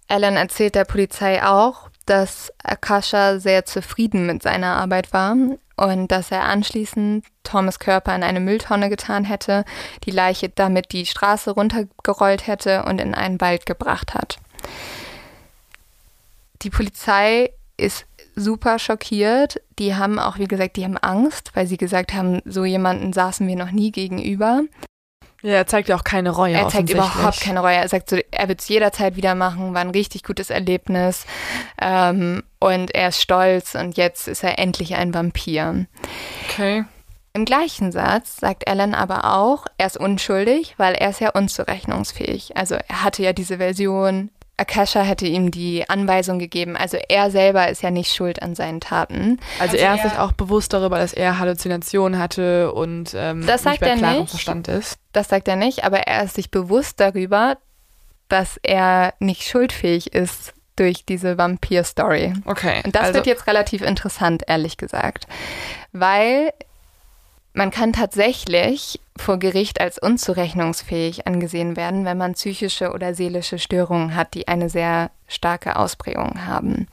[0.09, 5.37] Alan erzählt der Polizei auch, dass Akasha sehr zufrieden mit seiner Arbeit war
[5.77, 9.65] und dass er anschließend Thomas Körper in eine Mülltonne getan hätte,
[10.05, 14.39] die Leiche damit die Straße runtergerollt hätte und in einen Wald gebracht hat.
[16.63, 19.61] Die Polizei ist super schockiert.
[19.79, 23.47] Die haben auch, wie gesagt, die haben Angst, weil sie gesagt haben, so jemanden saßen
[23.47, 24.63] wir noch nie gegenüber.
[25.47, 26.55] Ja, er zeigt ja auch keine Reue.
[26.55, 27.77] Er zeigt überhaupt keine Reue.
[27.77, 31.25] Er sagt so, er wird es jederzeit wieder machen, war ein richtig gutes Erlebnis.
[31.81, 35.87] Ähm, und er ist stolz und jetzt ist er endlich ein Vampir.
[36.49, 36.85] Okay.
[37.33, 42.57] Im gleichen Satz sagt Alan aber auch, er ist unschuldig, weil er ist ja unzurechnungsfähig.
[42.57, 46.77] Also er hatte ja diese Version, Akasha hätte ihm die Anweisung gegeben.
[46.77, 49.39] Also er selber ist ja nicht schuld an seinen Taten.
[49.59, 53.81] Also, er ist sich auch bewusst darüber, dass er Halluzinationen hatte und ähm, Das sagt
[53.81, 54.31] nicht bei er klarem nicht.
[54.31, 54.99] Verstand ist.
[55.13, 57.59] Das sagt er nicht, aber er ist sich bewusst darüber,
[58.29, 62.35] dass er nicht schuldfähig ist durch diese Vampir-Story.
[62.45, 62.83] Okay.
[62.85, 65.27] Und das also, wird jetzt relativ interessant, ehrlich gesagt.
[65.93, 66.53] Weil
[67.57, 74.15] man kann tatsächlich vor Gericht als unzurechnungsfähig angesehen werden, wenn man psychische oder seelische Störungen
[74.15, 76.87] hat, die eine sehr starke Ausprägung haben.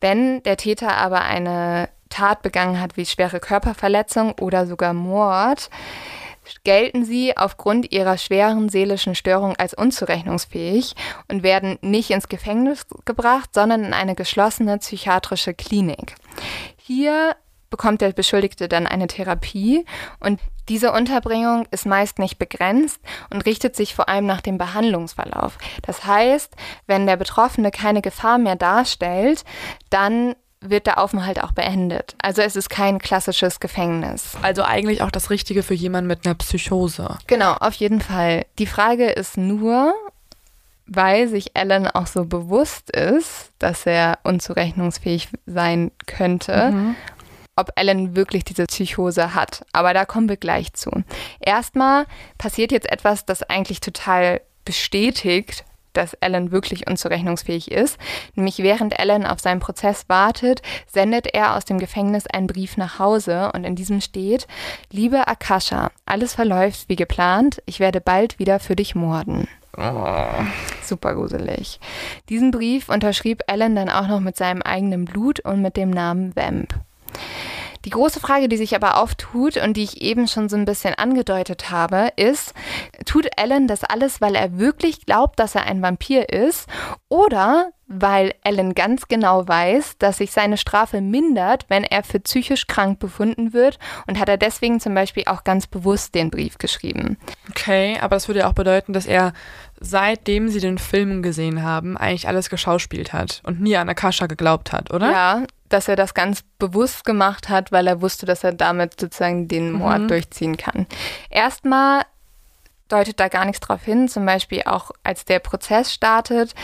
[0.00, 5.68] Wenn der Täter aber eine Tat begangen hat wie schwere Körperverletzung oder sogar Mord,
[6.64, 10.94] gelten sie aufgrund ihrer schweren seelischen Störung als unzurechnungsfähig
[11.28, 16.14] und werden nicht ins Gefängnis gebracht, sondern in eine geschlossene psychiatrische Klinik.
[16.78, 17.36] Hier
[17.70, 19.84] bekommt der Beschuldigte dann eine Therapie
[20.20, 23.00] und diese Unterbringung ist meist nicht begrenzt
[23.30, 25.58] und richtet sich vor allem nach dem Behandlungsverlauf.
[25.82, 26.54] Das heißt,
[26.86, 29.44] wenn der Betroffene keine Gefahr mehr darstellt,
[29.90, 32.16] dann wird der Aufenthalt auch beendet.
[32.20, 34.32] Also es ist kein klassisches Gefängnis.
[34.42, 37.18] also eigentlich auch das Richtige für jemanden mit einer Psychose.
[37.26, 38.46] Genau, auf jeden Fall.
[38.58, 39.94] Die Frage ist nur,
[40.86, 46.94] weil sich Alan auch so bewusst ist, dass er unzurechnungsfähig sein könnte,
[47.56, 49.64] ob Alan wirklich diese Psychose hat.
[49.72, 50.90] Aber da kommen wir gleich zu.
[51.40, 52.06] Erstmal
[52.38, 55.64] passiert jetzt etwas, das eigentlich total bestätigt,
[55.96, 57.98] dass Alan wirklich unzurechnungsfähig ist.
[58.34, 62.98] Nämlich während Alan auf seinen Prozess wartet, sendet er aus dem Gefängnis einen Brief nach
[62.98, 64.46] Hause und in diesem steht,
[64.90, 69.48] Liebe Akasha, alles verläuft wie geplant, ich werde bald wieder für dich morden.
[70.82, 71.80] Super gruselig.
[72.28, 76.34] Diesen Brief unterschrieb Alan dann auch noch mit seinem eigenen Blut und mit dem Namen
[76.34, 76.74] Vamp.
[77.86, 80.94] Die große Frage, die sich aber auftut und die ich eben schon so ein bisschen
[80.94, 82.52] angedeutet habe, ist,
[83.04, 86.68] tut Alan das alles, weil er wirklich glaubt, dass er ein Vampir ist
[87.08, 92.66] oder weil Alan ganz genau weiß, dass sich seine Strafe mindert, wenn er für psychisch
[92.66, 93.78] krank befunden wird
[94.08, 97.16] und hat er deswegen zum Beispiel auch ganz bewusst den Brief geschrieben.
[97.50, 99.32] Okay, aber das würde ja auch bedeuten, dass er
[99.78, 104.72] seitdem sie den Film gesehen haben, eigentlich alles geschauspielt hat und nie an Akasha geglaubt
[104.72, 105.12] hat, oder?
[105.12, 109.48] Ja, dass er das ganz bewusst gemacht hat, weil er wusste, dass er damit sozusagen
[109.48, 110.08] den Mord Mhm.
[110.08, 110.86] durchziehen kann.
[111.30, 112.02] Erstmal
[112.88, 114.08] deutet da gar nichts drauf hin.
[114.08, 116.54] Zum Beispiel auch als der Prozess startet,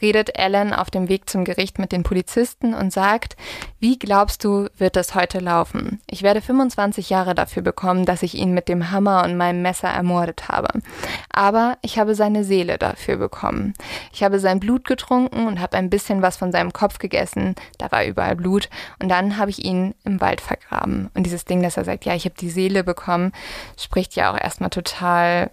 [0.00, 3.36] redet Ellen auf dem Weg zum Gericht mit den Polizisten und sagt,
[3.80, 6.00] wie glaubst du, wird es heute laufen?
[6.08, 9.88] Ich werde 25 Jahre dafür bekommen, dass ich ihn mit dem Hammer und meinem Messer
[9.88, 10.68] ermordet habe.
[11.30, 13.74] Aber ich habe seine Seele dafür bekommen.
[14.12, 17.54] Ich habe sein Blut getrunken und habe ein bisschen was von seinem Kopf gegessen.
[17.78, 18.68] Da war überall Blut.
[19.00, 21.10] Und dann habe ich ihn im Wald vergraben.
[21.14, 23.32] Und dieses Ding, dass er sagt, ja, ich habe die Seele bekommen,
[23.78, 25.50] spricht ja auch erstmal total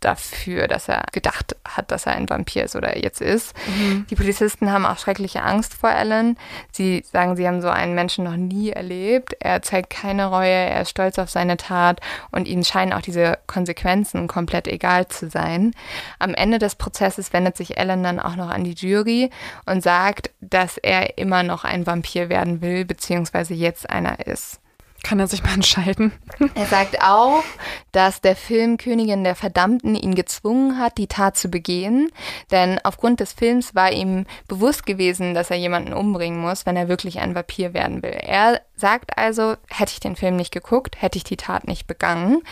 [0.00, 3.54] dafür, dass er gedacht hat, dass er ein Vampir ist oder jetzt ist.
[3.66, 4.06] Mhm.
[4.10, 6.36] Die Polizisten haben auch schreckliche Angst vor Alan.
[6.70, 9.36] Sie sagen, sie haben so einen Menschen noch nie erlebt.
[9.40, 13.38] Er zeigt keine Reue, er ist stolz auf seine Tat und ihnen scheinen auch diese
[13.46, 15.72] Konsequenzen komplett egal zu sein.
[16.18, 19.30] Am Ende des Prozesses wendet sich Alan dann auch noch an die Jury
[19.64, 24.60] und sagt, dass er immer noch ein Vampir werden will, beziehungsweise jetzt einer ist.
[25.06, 26.10] Kann er sich mal entscheiden?
[26.56, 27.44] Er sagt auch,
[27.92, 32.10] dass der Film Königin der Verdammten ihn gezwungen hat, die Tat zu begehen.
[32.50, 36.88] Denn aufgrund des Films war ihm bewusst gewesen, dass er jemanden umbringen muss, wenn er
[36.88, 38.18] wirklich ein Vampir werden will.
[38.20, 42.42] Er sagt also, hätte ich den Film nicht geguckt, hätte ich die Tat nicht begangen.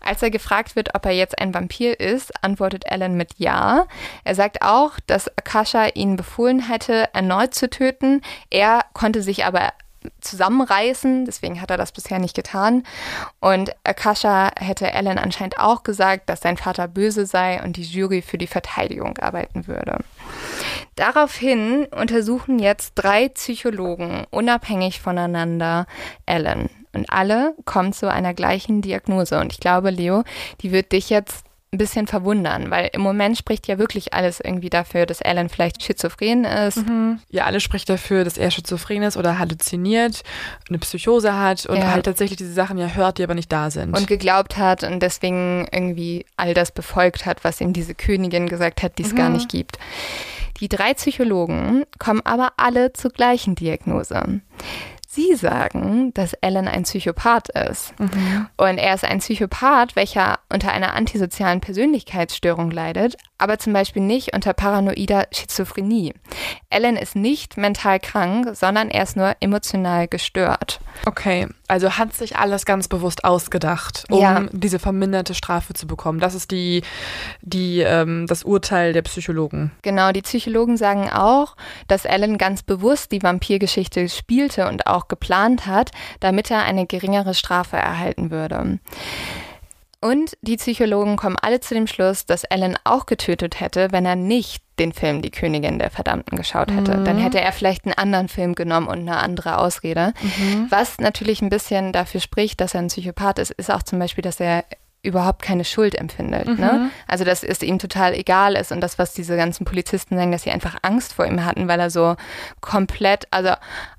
[0.00, 3.86] Als er gefragt wird, ob er jetzt ein Vampir ist, antwortet Alan mit Ja.
[4.24, 8.22] Er sagt auch, dass Akasha ihn befohlen hätte, erneut zu töten.
[8.50, 9.72] Er konnte sich aber
[10.20, 12.84] zusammenreißen, deswegen hat er das bisher nicht getan.
[13.40, 18.22] Und Akasha hätte Alan anscheinend auch gesagt, dass sein Vater böse sei und die Jury
[18.22, 19.98] für die Verteidigung arbeiten würde.
[20.96, 25.86] Daraufhin untersuchen jetzt drei Psychologen unabhängig voneinander
[26.26, 26.68] Alan.
[26.94, 29.40] Und alle kommen zu einer gleichen Diagnose.
[29.40, 30.24] Und ich glaube, Leo,
[30.60, 31.44] die wird dich jetzt
[31.74, 35.82] ein bisschen verwundern, weil im Moment spricht ja wirklich alles irgendwie dafür, dass Alan vielleicht
[35.82, 36.86] schizophren ist.
[36.86, 37.18] Mhm.
[37.30, 40.22] Ja, alles spricht dafür, dass er schizophren ist oder halluziniert,
[40.68, 41.90] eine Psychose hat und ja.
[41.90, 43.96] halt tatsächlich diese Sachen ja hört, die aber nicht da sind.
[43.96, 48.82] Und geglaubt hat und deswegen irgendwie all das befolgt hat, was ihm diese Königin gesagt
[48.82, 49.16] hat, die es mhm.
[49.16, 49.78] gar nicht gibt.
[50.60, 54.42] Die drei Psychologen kommen aber alle zur gleichen Diagnose.
[55.14, 57.92] Sie sagen, dass Alan ein Psychopath ist.
[58.00, 58.46] Mhm.
[58.56, 64.34] Und er ist ein Psychopath, welcher unter einer antisozialen Persönlichkeitsstörung leidet, aber zum Beispiel nicht
[64.34, 66.14] unter paranoider Schizophrenie.
[66.70, 70.80] Alan ist nicht mental krank, sondern er ist nur emotional gestört.
[71.06, 74.46] Okay, also hat sich alles ganz bewusst ausgedacht, um ja.
[74.52, 76.20] diese verminderte Strafe zu bekommen.
[76.20, 76.82] Das ist die,
[77.40, 79.72] die, ähm, das Urteil der Psychologen.
[79.82, 81.56] Genau, die Psychologen sagen auch,
[81.88, 85.90] dass Alan ganz bewusst die Vampirgeschichte spielte und auch geplant hat,
[86.20, 88.78] damit er eine geringere Strafe erhalten würde.
[90.02, 94.16] Und die Psychologen kommen alle zu dem Schluss, dass Alan auch getötet hätte, wenn er
[94.16, 96.96] nicht den Film Die Königin der Verdammten geschaut hätte.
[96.96, 97.04] Mhm.
[97.04, 100.12] Dann hätte er vielleicht einen anderen Film genommen und eine andere Ausrede.
[100.20, 100.66] Mhm.
[100.70, 104.22] Was natürlich ein bisschen dafür spricht, dass er ein Psychopath ist, ist auch zum Beispiel,
[104.22, 104.64] dass er
[105.02, 106.46] überhaupt keine Schuld empfindet.
[106.46, 106.52] Ne?
[106.52, 106.60] Mhm.
[106.60, 106.90] Ne?
[107.08, 110.44] Also dass es ihm total egal ist und das, was diese ganzen Polizisten sagen, dass
[110.44, 112.16] sie einfach Angst vor ihm hatten, weil er so
[112.60, 113.50] komplett, also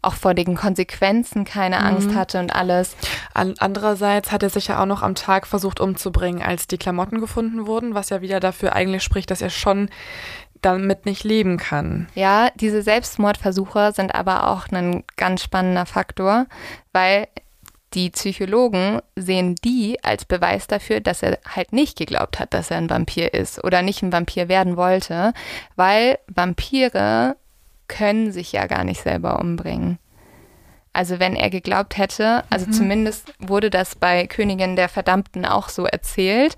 [0.01, 1.85] auch vor den Konsequenzen keine mhm.
[1.85, 2.95] Angst hatte und alles.
[3.33, 7.19] An, andererseits hat er sich ja auch noch am Tag versucht umzubringen, als die Klamotten
[7.19, 9.89] gefunden wurden, was ja wieder dafür eigentlich spricht, dass er schon
[10.61, 12.07] damit nicht leben kann.
[12.15, 16.45] Ja, diese Selbstmordversuche sind aber auch ein ganz spannender Faktor,
[16.93, 17.27] weil
[17.93, 22.77] die Psychologen sehen die als Beweis dafür, dass er halt nicht geglaubt hat, dass er
[22.77, 25.33] ein Vampir ist oder nicht ein Vampir werden wollte,
[25.75, 27.35] weil Vampire
[27.87, 29.99] können sich ja gar nicht selber umbringen.
[30.93, 32.71] Also wenn er geglaubt hätte, also mhm.
[32.73, 36.55] zumindest wurde das bei Königin der Verdammten auch so erzählt,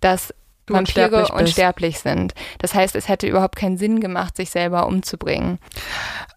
[0.00, 0.34] dass
[0.68, 2.34] du Vampire unsterblich, unsterblich sind.
[2.58, 5.58] Das heißt, es hätte überhaupt keinen Sinn gemacht, sich selber umzubringen.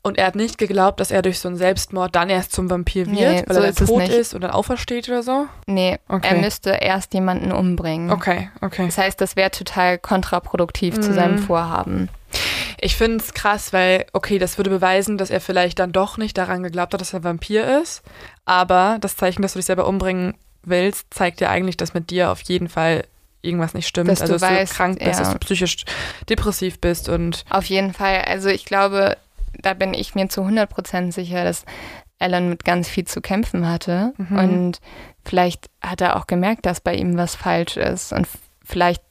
[0.02, 3.06] Und er hat nicht geglaubt, dass er durch so einen Selbstmord dann erst zum Vampir
[3.08, 5.46] wird, nee, weil so er tot ist und dann aufersteht oder so?
[5.68, 6.36] Nee, okay.
[6.36, 8.12] er müsste erst jemanden umbringen.
[8.12, 8.86] Okay, okay.
[8.88, 11.02] Das heißt, das wäre total kontraproduktiv mhm.
[11.02, 12.10] zu seinem Vorhaben.
[12.80, 16.38] Ich finde es krass, weil, okay, das würde beweisen, dass er vielleicht dann doch nicht
[16.38, 18.02] daran geglaubt hat, dass er Vampir ist.
[18.46, 22.32] Aber das Zeichen, dass du dich selber umbringen willst, zeigt ja eigentlich, dass mit dir
[22.32, 23.04] auf jeden Fall
[23.42, 24.10] irgendwas nicht stimmt.
[24.10, 25.20] Dass also, dass weißt, du krank bist, ja.
[25.20, 25.86] dass du psychisch
[26.30, 27.44] depressiv bist und.
[27.50, 28.22] Auf jeden Fall.
[28.22, 29.18] Also, ich glaube,
[29.60, 31.66] da bin ich mir zu 100% sicher, dass
[32.20, 34.14] Alan mit ganz viel zu kämpfen hatte.
[34.18, 34.38] Mhm.
[34.38, 34.82] Und
[35.26, 38.14] vielleicht hat er auch gemerkt, dass bei ihm was falsch ist.
[38.14, 38.28] Und
[38.64, 39.02] vielleicht,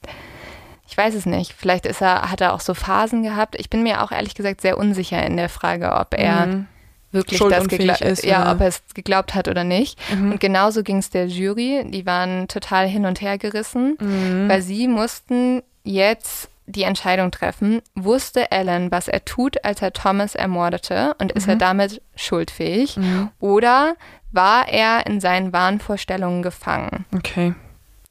[0.87, 3.55] ich weiß es nicht, vielleicht ist er, hat er auch so Phasen gehabt.
[3.59, 6.67] Ich bin mir auch ehrlich gesagt sehr unsicher in der Frage, ob er mhm.
[7.11, 8.25] Wirklich das geglaubt ist.
[8.25, 9.99] Ja, ob er es geglaubt hat oder nicht.
[10.13, 10.33] Mhm.
[10.33, 11.83] Und genauso ging es der Jury.
[11.87, 14.49] Die waren total hin und her gerissen, mhm.
[14.49, 20.35] weil sie mussten jetzt die Entscheidung treffen, wusste Alan, was er tut, als er Thomas
[20.35, 21.59] ermordete und ist er mhm.
[21.59, 22.97] damit schuldfähig?
[22.97, 23.29] Mhm.
[23.39, 23.95] Oder
[24.31, 27.05] war er in seinen Wahnvorstellungen gefangen?
[27.13, 27.53] Okay.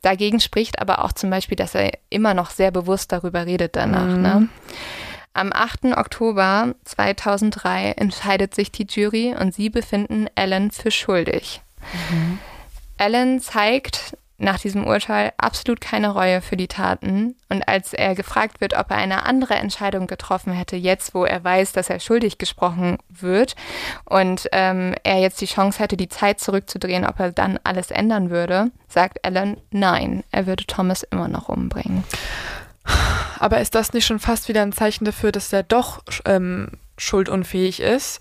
[0.03, 4.17] Dagegen spricht aber auch zum Beispiel, dass er immer noch sehr bewusst darüber redet danach.
[4.17, 4.23] Mhm.
[4.23, 4.49] Ne?
[5.33, 5.97] Am 8.
[5.97, 11.61] Oktober 2003 entscheidet sich die Jury und sie befinden Alan für schuldig.
[12.99, 17.37] Alan zeigt nach diesem Urteil absolut keine Reue für die Taten.
[17.49, 21.45] Und als er gefragt wird, ob er eine andere Entscheidung getroffen hätte, jetzt wo er
[21.45, 23.55] weiß, dass er schuldig gesprochen wird
[24.07, 28.31] und ähm, er jetzt die Chance hätte, die Zeit zurückzudrehen, ob er dann alles ändern
[28.31, 32.05] würde, sagt Alan, nein, er würde Thomas immer noch umbringen.
[33.41, 36.69] Aber ist das nicht schon fast wieder ein Zeichen dafür, dass er doch ähm,
[36.99, 38.21] schuldunfähig ist?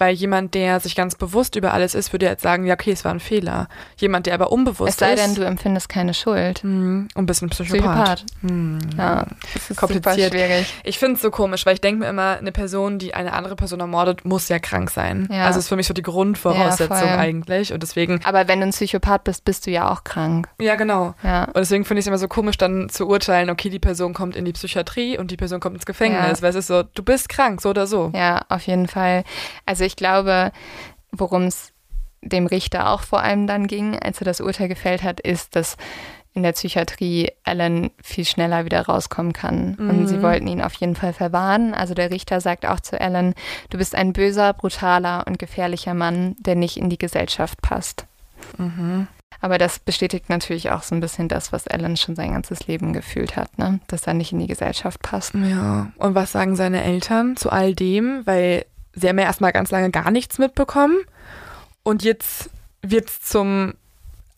[0.00, 3.04] Weil jemand, der sich ganz bewusst über alles ist, würde jetzt sagen, ja, okay, es
[3.04, 3.68] war ein Fehler.
[3.98, 5.22] Jemand, der aber unbewusst Es sei ist.
[5.22, 6.62] denn, du empfindest keine Schuld.
[6.62, 7.80] Hm, und ein bisschen Psychopath.
[7.82, 8.24] Psychopath.
[8.40, 8.78] Hm.
[8.96, 10.32] Ja, das ist Kompliziert.
[10.32, 10.72] schwierig.
[10.84, 13.56] Ich finde es so komisch, weil ich denke mir immer, eine Person, die eine andere
[13.56, 15.28] Person ermordet, muss ja krank sein.
[15.30, 15.44] Ja.
[15.44, 17.72] Also ist für mich so die Grundvoraussetzung Ja, eigentlich.
[17.72, 20.48] Und deswegen, Aber wenn du ein Psychopath bist, bist du ja auch krank.
[20.60, 21.14] ja genau.
[21.22, 21.44] Ja.
[21.44, 24.34] Und deswegen finde ich es immer so komisch, dann zu urteilen, okay, die Person kommt
[24.34, 26.40] in die Psychiatrie und die Person kommt ins Gefängnis.
[26.40, 28.10] Weil es ist so, du bist krank, so oder so.
[28.14, 29.24] Ja, auf jeden Fall.
[29.66, 30.52] Also ich glaube,
[31.12, 31.72] worum es
[32.22, 35.76] dem Richter auch vor allem dann ging, als er das Urteil gefällt hat, ist, dass
[36.32, 39.74] in der Psychiatrie Alan viel schneller wieder rauskommen kann.
[39.90, 41.74] Und sie wollten ihn auf jeden Fall verwahren.
[41.74, 43.34] Also der Richter sagt auch zu Alan,
[43.70, 48.06] du bist ein böser, brutaler und gefährlicher Mann, der nicht in die Gesellschaft passt.
[49.40, 52.92] Aber das bestätigt natürlich auch so ein bisschen das, was Alan schon sein ganzes Leben
[52.92, 53.80] gefühlt hat, ne?
[53.88, 55.34] dass er nicht in die Gesellschaft passt.
[55.34, 55.90] Ja.
[55.96, 58.22] Und was sagen seine Eltern zu all dem?
[58.26, 60.98] Weil sie haben ja erstmal ganz lange gar nichts mitbekommen.
[61.82, 62.50] Und jetzt
[62.82, 63.74] wird es zum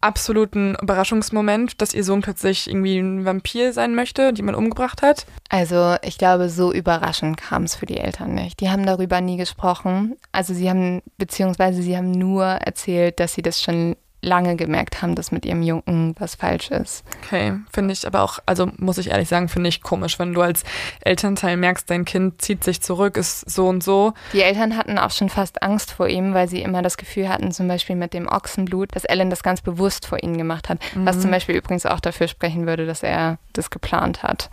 [0.02, 5.26] absoluten Überraschungsmoment, dass ihr Sohn plötzlich irgendwie ein Vampir sein möchte, die man umgebracht hat.
[5.48, 8.60] Also ich glaube, so überraschend kam es für die Eltern nicht.
[8.60, 10.16] Die haben darüber nie gesprochen.
[10.32, 15.14] Also sie haben, beziehungsweise sie haben nur erzählt, dass sie das schon lange gemerkt haben,
[15.14, 17.04] dass mit ihrem Jungen was falsch ist.
[17.24, 20.40] Okay, finde ich aber auch, also muss ich ehrlich sagen, finde ich komisch, wenn du
[20.40, 20.62] als
[21.00, 24.14] Elternteil merkst, dein Kind zieht sich zurück, ist so und so.
[24.32, 27.50] Die Eltern hatten auch schon fast Angst vor ihm, weil sie immer das Gefühl hatten,
[27.52, 30.78] zum Beispiel mit dem Ochsenblut, dass Ellen das ganz bewusst vor ihnen gemacht hat.
[30.94, 34.50] Was zum Beispiel übrigens auch dafür sprechen würde, dass er das geplant hat.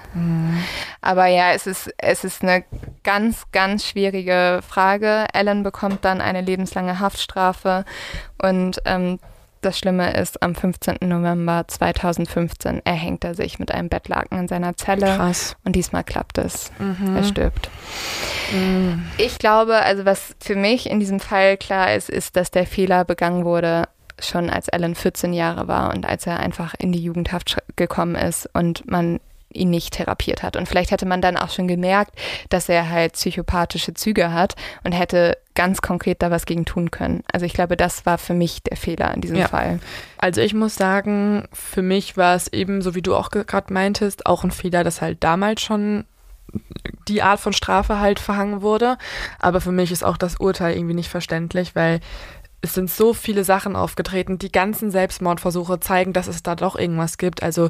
[1.02, 2.64] Aber ja, es ist, es ist eine
[3.04, 5.26] ganz, ganz schwierige Frage.
[5.34, 7.86] Ellen bekommt dann eine lebenslange Haftstrafe
[8.42, 9.20] und ähm,
[9.62, 10.98] das Schlimme ist, am 15.
[11.02, 15.56] November 2015 erhängt er sich mit einem Bettlaken in seiner Zelle Krass.
[15.64, 16.72] und diesmal klappt es.
[16.80, 17.16] Mhm.
[17.16, 17.70] Er stirbt.
[18.52, 19.06] Mhm.
[19.18, 23.06] Ich glaube, also was für mich in diesem Fall klar ist, ist, dass der Fehler
[23.06, 23.84] begangen wurde,
[24.22, 28.50] schon als Alan 14 Jahre war und als er einfach in die Jugendhaft gekommen ist
[28.54, 29.20] und man
[29.52, 30.56] ihn nicht therapiert hat.
[30.56, 32.12] Und vielleicht hätte man dann auch schon gemerkt,
[32.50, 37.24] dass er halt psychopathische Züge hat und hätte ganz konkret da was gegen tun können.
[37.32, 39.48] Also ich glaube, das war für mich der Fehler in diesem Ja.
[39.48, 39.80] Fall.
[40.18, 44.26] Also ich muss sagen, für mich war es eben, so wie du auch gerade meintest,
[44.26, 46.06] auch ein Fehler, dass halt damals schon
[47.08, 48.98] die Art von Strafe halt verhangen wurde.
[49.40, 52.00] Aber für mich ist auch das Urteil irgendwie nicht verständlich, weil
[52.62, 54.38] es sind so viele Sachen aufgetreten.
[54.38, 57.42] Die ganzen Selbstmordversuche zeigen, dass es da doch irgendwas gibt.
[57.42, 57.70] Also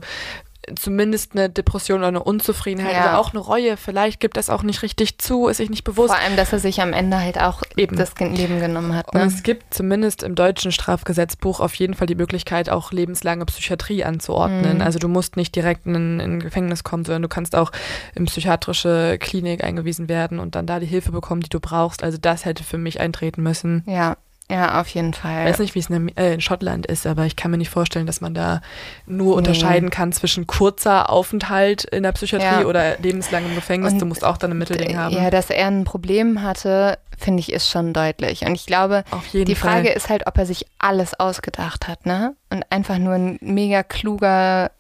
[0.75, 3.01] zumindest eine Depression oder eine Unzufriedenheit Ja.
[3.09, 3.77] oder auch eine Reue.
[3.77, 6.13] Vielleicht gibt es auch nicht richtig zu, ist sich nicht bewusst.
[6.13, 7.95] Vor allem, dass er sich am Ende halt auch Eben.
[7.97, 9.07] das Leben genommen hat.
[9.13, 9.25] Und Ne?
[9.27, 14.75] es gibt zumindest im deutschen Strafgesetzbuch auf jeden Fall die Möglichkeit, auch lebenslange Psychiatrie anzuordnen.
[14.75, 14.81] Mhm.
[14.81, 17.71] Also du musst nicht direkt in, in ein Gefängnis kommen, sondern du kannst auch
[18.15, 22.03] in psychiatrische Klinik eingewiesen werden und dann da die Hilfe bekommen, die du brauchst.
[22.03, 23.83] Also das hätte für mich eintreten müssen.
[23.87, 24.17] Ja,
[24.51, 25.45] ja, auf jeden Ich Fall.
[25.45, 28.07] weiß nicht, wie es in, äh, in Schottland ist, aber ich kann mir nicht vorstellen,
[28.07, 28.61] dass man da
[29.05, 29.37] nur Nee.
[29.37, 32.65] unterscheiden kann zwischen kurzer Aufenthalt in der Psychiatrie Ja.
[32.65, 33.93] oder lebenslangem Gefängnis.
[33.93, 35.15] Und du musst auch dann ein Mittelding haben.
[35.15, 38.41] Ja, dass er ein Problem hatte, finde ich, ist schon deutlich.
[38.45, 39.71] Und ich glaube, die Fall.
[39.83, 42.35] Frage ist halt, ob er sich alles ausgedacht hat, ne?
[42.49, 44.71] Und einfach nur ein mega kluger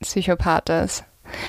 [0.00, 1.04] Psychopath ist.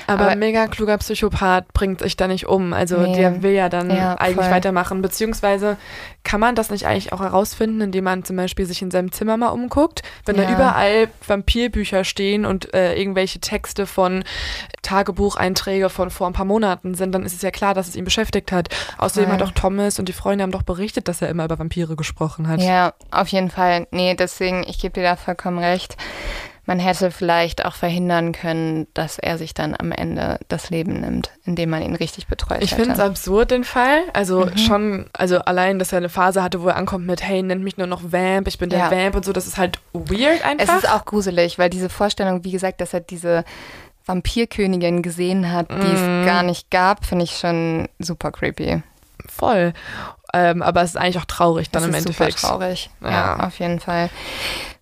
[0.07, 2.73] Aber, Aber- ein mega kluger Psychopath bringt sich da nicht um.
[2.73, 3.15] Also Nee.
[3.15, 4.51] der will ja dann Ja, eigentlich voll.
[4.55, 5.01] weitermachen.
[5.01, 5.77] Beziehungsweise
[6.23, 9.37] kann man das nicht eigentlich auch herausfinden, indem man zum Beispiel sich in seinem Zimmer
[9.37, 10.01] mal umguckt.
[10.25, 10.51] Wenn da Ja.
[10.53, 14.23] überall Vampirbücher stehen und äh, irgendwelche Texte von
[14.81, 18.03] Tagebucheinträge von vor ein paar Monaten sind, dann ist es ja klar, dass es ihn
[18.05, 18.69] beschäftigt hat.
[18.97, 19.39] Außerdem Voll.
[19.39, 22.47] hat auch Thomas und die Freunde haben doch berichtet, dass er immer über Vampire gesprochen
[22.47, 22.61] hat.
[22.61, 23.87] Ja, auf jeden Fall.
[23.91, 25.95] Nee, deswegen, ich gebe dir da vollkommen recht.
[26.65, 31.31] Man hätte vielleicht auch verhindern können, dass er sich dann am Ende das Leben nimmt,
[31.43, 34.03] indem man ihn richtig betreut Ich finde es absurd, den Fall.
[34.13, 34.57] Also Mhm.
[34.57, 37.77] schon, also allein, dass er eine Phase hatte, wo er ankommt mit, hey, nennt mich
[37.77, 38.91] nur noch Vamp, ich bin der Ja.
[38.91, 40.77] Vamp und so, das ist halt weird einfach.
[40.77, 43.43] Es ist auch gruselig, weil diese Vorstellung, wie gesagt, dass er diese
[44.05, 46.21] Vampirkönigin gesehen hat, die Mhm.
[46.21, 48.81] es gar nicht gab, finde ich schon super creepy.
[49.27, 49.73] Voll.
[50.33, 52.39] Ähm, aber es ist eigentlich auch traurig dann das im ist Endeffekt.
[52.39, 52.89] Super traurig.
[53.01, 53.09] Ja.
[53.11, 53.47] Ja.
[53.47, 54.09] auf jeden Fall.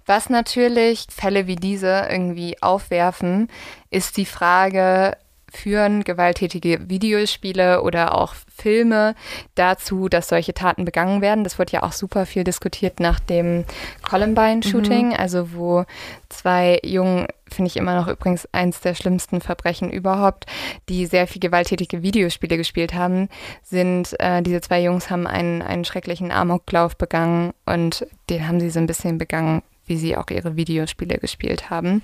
[0.10, 3.48] Was natürlich Fälle wie diese irgendwie aufwerfen,
[3.92, 5.16] ist die Frage,
[5.54, 9.14] führen gewalttätige Videospiele oder auch Filme
[9.54, 11.44] dazu, dass solche Taten begangen werden.
[11.44, 13.66] Das wird ja auch super viel diskutiert nach dem
[14.02, 15.86] Columbine-Shooting, also wo
[16.28, 20.48] zwei Jungen, finde ich immer noch übrigens eins der schlimmsten Verbrechen überhaupt,
[20.90, 23.30] die sehr viel gewalttätige Videospiele gespielt haben,
[23.62, 28.72] sind, äh, diese zwei Jungs haben einen, einen schrecklichen Amoklauf begangen und den haben sie
[28.72, 32.02] so ein bisschen begangen wie sie auch ihre Videospiele gespielt haben.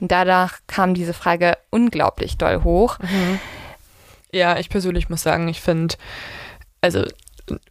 [0.00, 2.98] Und danach kam diese Frage unglaublich doll hoch.
[4.32, 5.94] Ja, ich persönlich muss sagen, ich finde,
[6.80, 7.04] also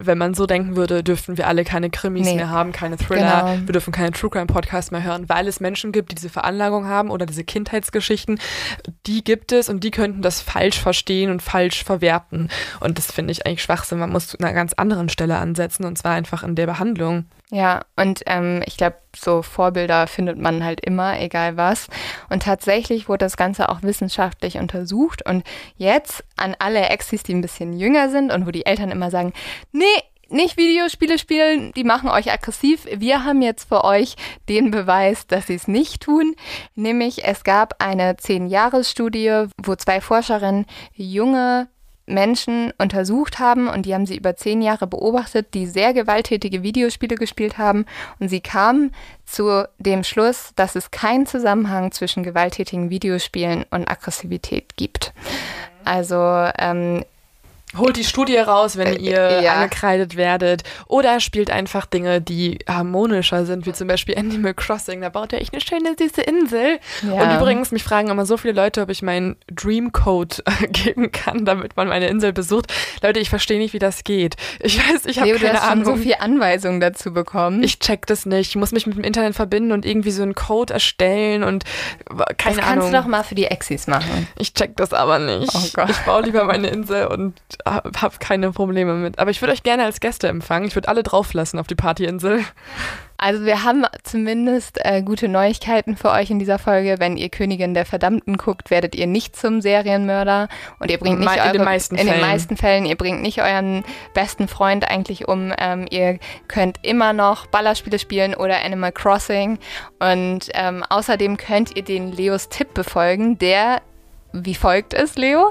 [0.00, 2.34] wenn man so denken würde, dürften wir alle keine Krimis Nee.
[2.34, 3.66] mehr haben, keine Thriller, Genau.
[3.66, 6.86] wir dürfen keine True Crime Podcasts mehr hören, weil es Menschen gibt, die diese Veranlagung
[6.86, 8.40] haben oder diese Kindheitsgeschichten,
[9.06, 12.48] die gibt es und die könnten das falsch verstehen und falsch verwerten.
[12.80, 14.00] Und das finde ich eigentlich Schwachsinn.
[14.00, 17.26] Man muss an einer ganz anderen Stelle ansetzen und zwar einfach in der Behandlung.
[17.50, 21.88] Ja, und ähm, ich glaube, so Vorbilder findet man halt immer, egal was.
[22.28, 25.24] Und tatsächlich wurde das Ganze auch wissenschaftlich untersucht.
[25.26, 25.44] Und
[25.76, 29.32] jetzt an alle Exis, die ein bisschen jünger sind und wo die Eltern immer sagen,
[29.72, 29.84] nee,
[30.30, 32.86] nicht Videospiele spielen, die machen euch aggressiv.
[32.94, 34.16] Wir haben jetzt für euch
[34.50, 36.34] den Beweis, dass sie es nicht tun.
[36.74, 41.68] Nämlich es gab eine 10-Jahres-Studie, wo zwei Forscherinnen junge
[42.08, 47.16] Menschen untersucht haben und die haben sie über zehn Jahre beobachtet, die sehr gewalttätige Videospiele
[47.16, 47.86] gespielt haben
[48.18, 48.92] und sie kamen
[49.24, 55.12] zu dem Schluss, dass es keinen Zusammenhang zwischen gewalttätigen Videospielen und Aggressivität gibt.
[55.84, 56.16] Also
[56.58, 57.04] ähm,
[57.76, 59.54] Holt die Studie raus, wenn Äh, ihr ja.
[59.54, 60.62] angekreidet werdet.
[60.86, 65.02] Oder spielt einfach Dinge, die harmonischer sind, wie zum Beispiel Animal Crossing.
[65.02, 66.78] Da baut ihr echt eine schöne, süße Insel.
[67.02, 67.22] Ja.
[67.24, 71.44] Und übrigens, mich fragen immer so viele Leute, ob ich meinen Dreamcode äh, geben kann,
[71.44, 72.72] damit man meine Insel besucht.
[73.02, 74.36] Leute, ich verstehe nicht, wie das geht.
[74.60, 75.84] Ich weiß, ich habe du keine hast schon Ahnung.
[75.84, 77.62] so viel Anweisungen dazu bekommen.
[77.62, 78.48] ich check das nicht.
[78.50, 82.34] Ich muss mich mit dem Internet verbinden und irgendwie so einen Code erstellen und äh,
[82.38, 82.80] keine das Ahnung.
[82.84, 84.26] kannst du doch mal für die Exis machen.
[84.38, 85.54] Ich check das aber nicht.
[85.54, 85.90] Oh Gott.
[85.90, 87.34] Ich baue lieber meine Insel und
[87.66, 89.18] habe hab keine Probleme mit.
[89.18, 90.68] Aber ich würde euch gerne als Gäste empfangen.
[90.68, 92.44] Ich würde alle drauflassen auf die Partyinsel.
[93.20, 96.96] Also wir haben zumindest äh, gute Neuigkeiten für euch in dieser Folge.
[97.00, 100.48] Wenn ihr Königin der Verdammten guckt, werdet ihr nicht zum Serienmörder
[100.78, 103.42] und ihr bringt nicht in eure, den meisten in den meisten Fällen, ihr bringt nicht
[103.42, 103.82] euren
[104.14, 105.52] besten Freund eigentlich um.
[105.58, 109.58] Ähm, ihr könnt immer noch Ballerspiele spielen oder Animal Crossing
[109.98, 113.82] und ähm, außerdem könnt ihr den Leos Tipp befolgen, der
[114.32, 115.50] wie folgt ist, Leo.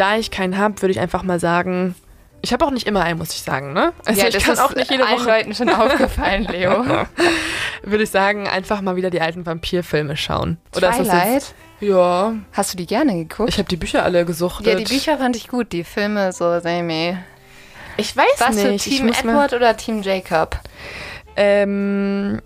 [0.00, 1.94] Da ich keinen habe, würde ich einfach mal sagen,
[2.42, 3.92] ich habe auch nicht immer einen, muss ich sagen, ne?
[4.06, 6.84] Also ich das kann ist auch nicht jede Woche, Leuten schon aufgefallen, Leo.
[7.82, 10.56] würde ich sagen, einfach mal wieder die alten Vampirfilme schauen.
[10.74, 11.54] Oder ist das Twilight.
[11.80, 13.50] ja, Hast du die gerne geguckt?
[13.50, 14.66] ich habe die Bücher alle gesuchtet.
[14.66, 17.14] ja, die Bücher fand ich gut, die Filme so semi.
[17.98, 18.86] Ich weiß Warst du nicht.
[18.86, 20.58] ich Team muss mal- Edward oder Team Jacob?
[21.36, 22.40] Ähm,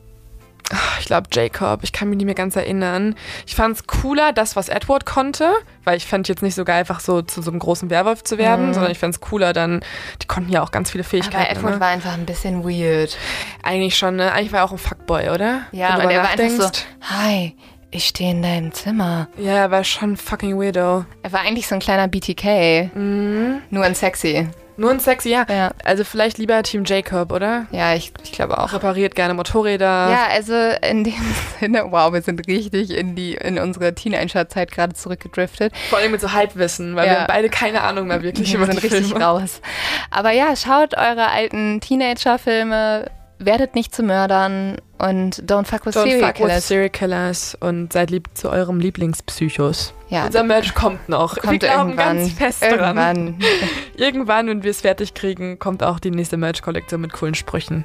[1.00, 3.14] ich glaube Jacob, ich kann mich nicht mehr ganz erinnern.
[3.46, 5.52] Ich fand es cooler, das, was Edward konnte,
[5.84, 8.38] weil ich fand jetzt nicht so geil, einfach so zu so einem großen Werwolf zu
[8.38, 9.80] werden, sondern ich fand es cooler dann,
[10.22, 11.56] die konnten ja auch ganz viele Aber Fähigkeiten.
[11.56, 11.80] Edward ne?
[11.80, 13.16] war einfach ein bisschen weird.
[13.62, 14.32] Eigentlich schon, ne?
[14.32, 15.62] Eigentlich war er auch ein Fuckboy, oder?
[15.72, 17.54] Ja, Wenn und er war einfach so, hi,
[17.90, 19.28] ich stehe in deinem Zimmer.
[19.38, 21.04] Ja, er war schon fucking weirdo.
[21.22, 24.48] Er war eigentlich so ein kleiner BTK, nur ein sexy.
[24.76, 25.46] Nur ein sexy, ja.
[25.48, 27.66] Ja, Also vielleicht lieber Team Jacob, oder?
[27.70, 28.72] ja ich, ich glaube auch.
[28.72, 29.84] Repariert gerne Motorräder.
[29.86, 30.52] Ja, also
[30.88, 31.14] in dem
[31.60, 35.72] Sinne, wow, wir sind richtig in die in unsere Teenagerzeit gerade zurückgedriftet.
[35.90, 37.12] Vor allem mit so Halbwissen, weil Ja.
[37.12, 39.24] wir haben beide keine Ahnung mehr wirklich Wir über sind richtig Filme.
[39.24, 39.60] raus.
[40.10, 46.04] Aber ja, schaut eure alten Teenager-Filme, werdet nicht zu Mördern und don't fuck with Don't
[46.04, 46.68] serial fuck with killers.
[46.68, 49.92] Serial Killers und seid lieb zu eurem Lieblingspsychos.
[50.08, 51.36] Ja, Unser Merch kommt noch.
[51.38, 52.16] kommt wir glauben irgendwann.
[52.18, 52.72] ganz fest dran.
[52.96, 53.38] irgendwann.
[53.96, 57.84] Irgendwann, wenn wir es fertig kriegen, kommt auch die nächste Merch-Kollektion mit coolen Sprüchen.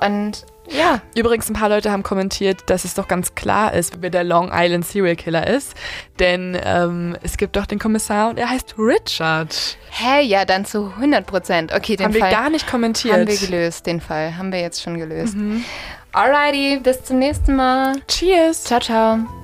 [0.00, 4.10] Und ja, Übrigens, ein paar Leute haben kommentiert, dass es doch ganz klar ist, wer
[4.10, 5.74] der Long Island Serial Killer ist.
[6.18, 9.76] Denn ähm, es gibt doch den Kommissar und er heißt Richard.
[9.90, 11.72] hä, ja, dann zu 100 Prozent.
[11.72, 13.14] Okay, den haben wir Fall gar nicht kommentiert.
[13.14, 15.36] haben wir gelöst, den Fall haben wir jetzt schon gelöst.
[16.12, 17.96] Alrighty, bis zum nächsten Mal.
[18.08, 18.64] Cheers.
[18.64, 19.43] Ciao, ciao.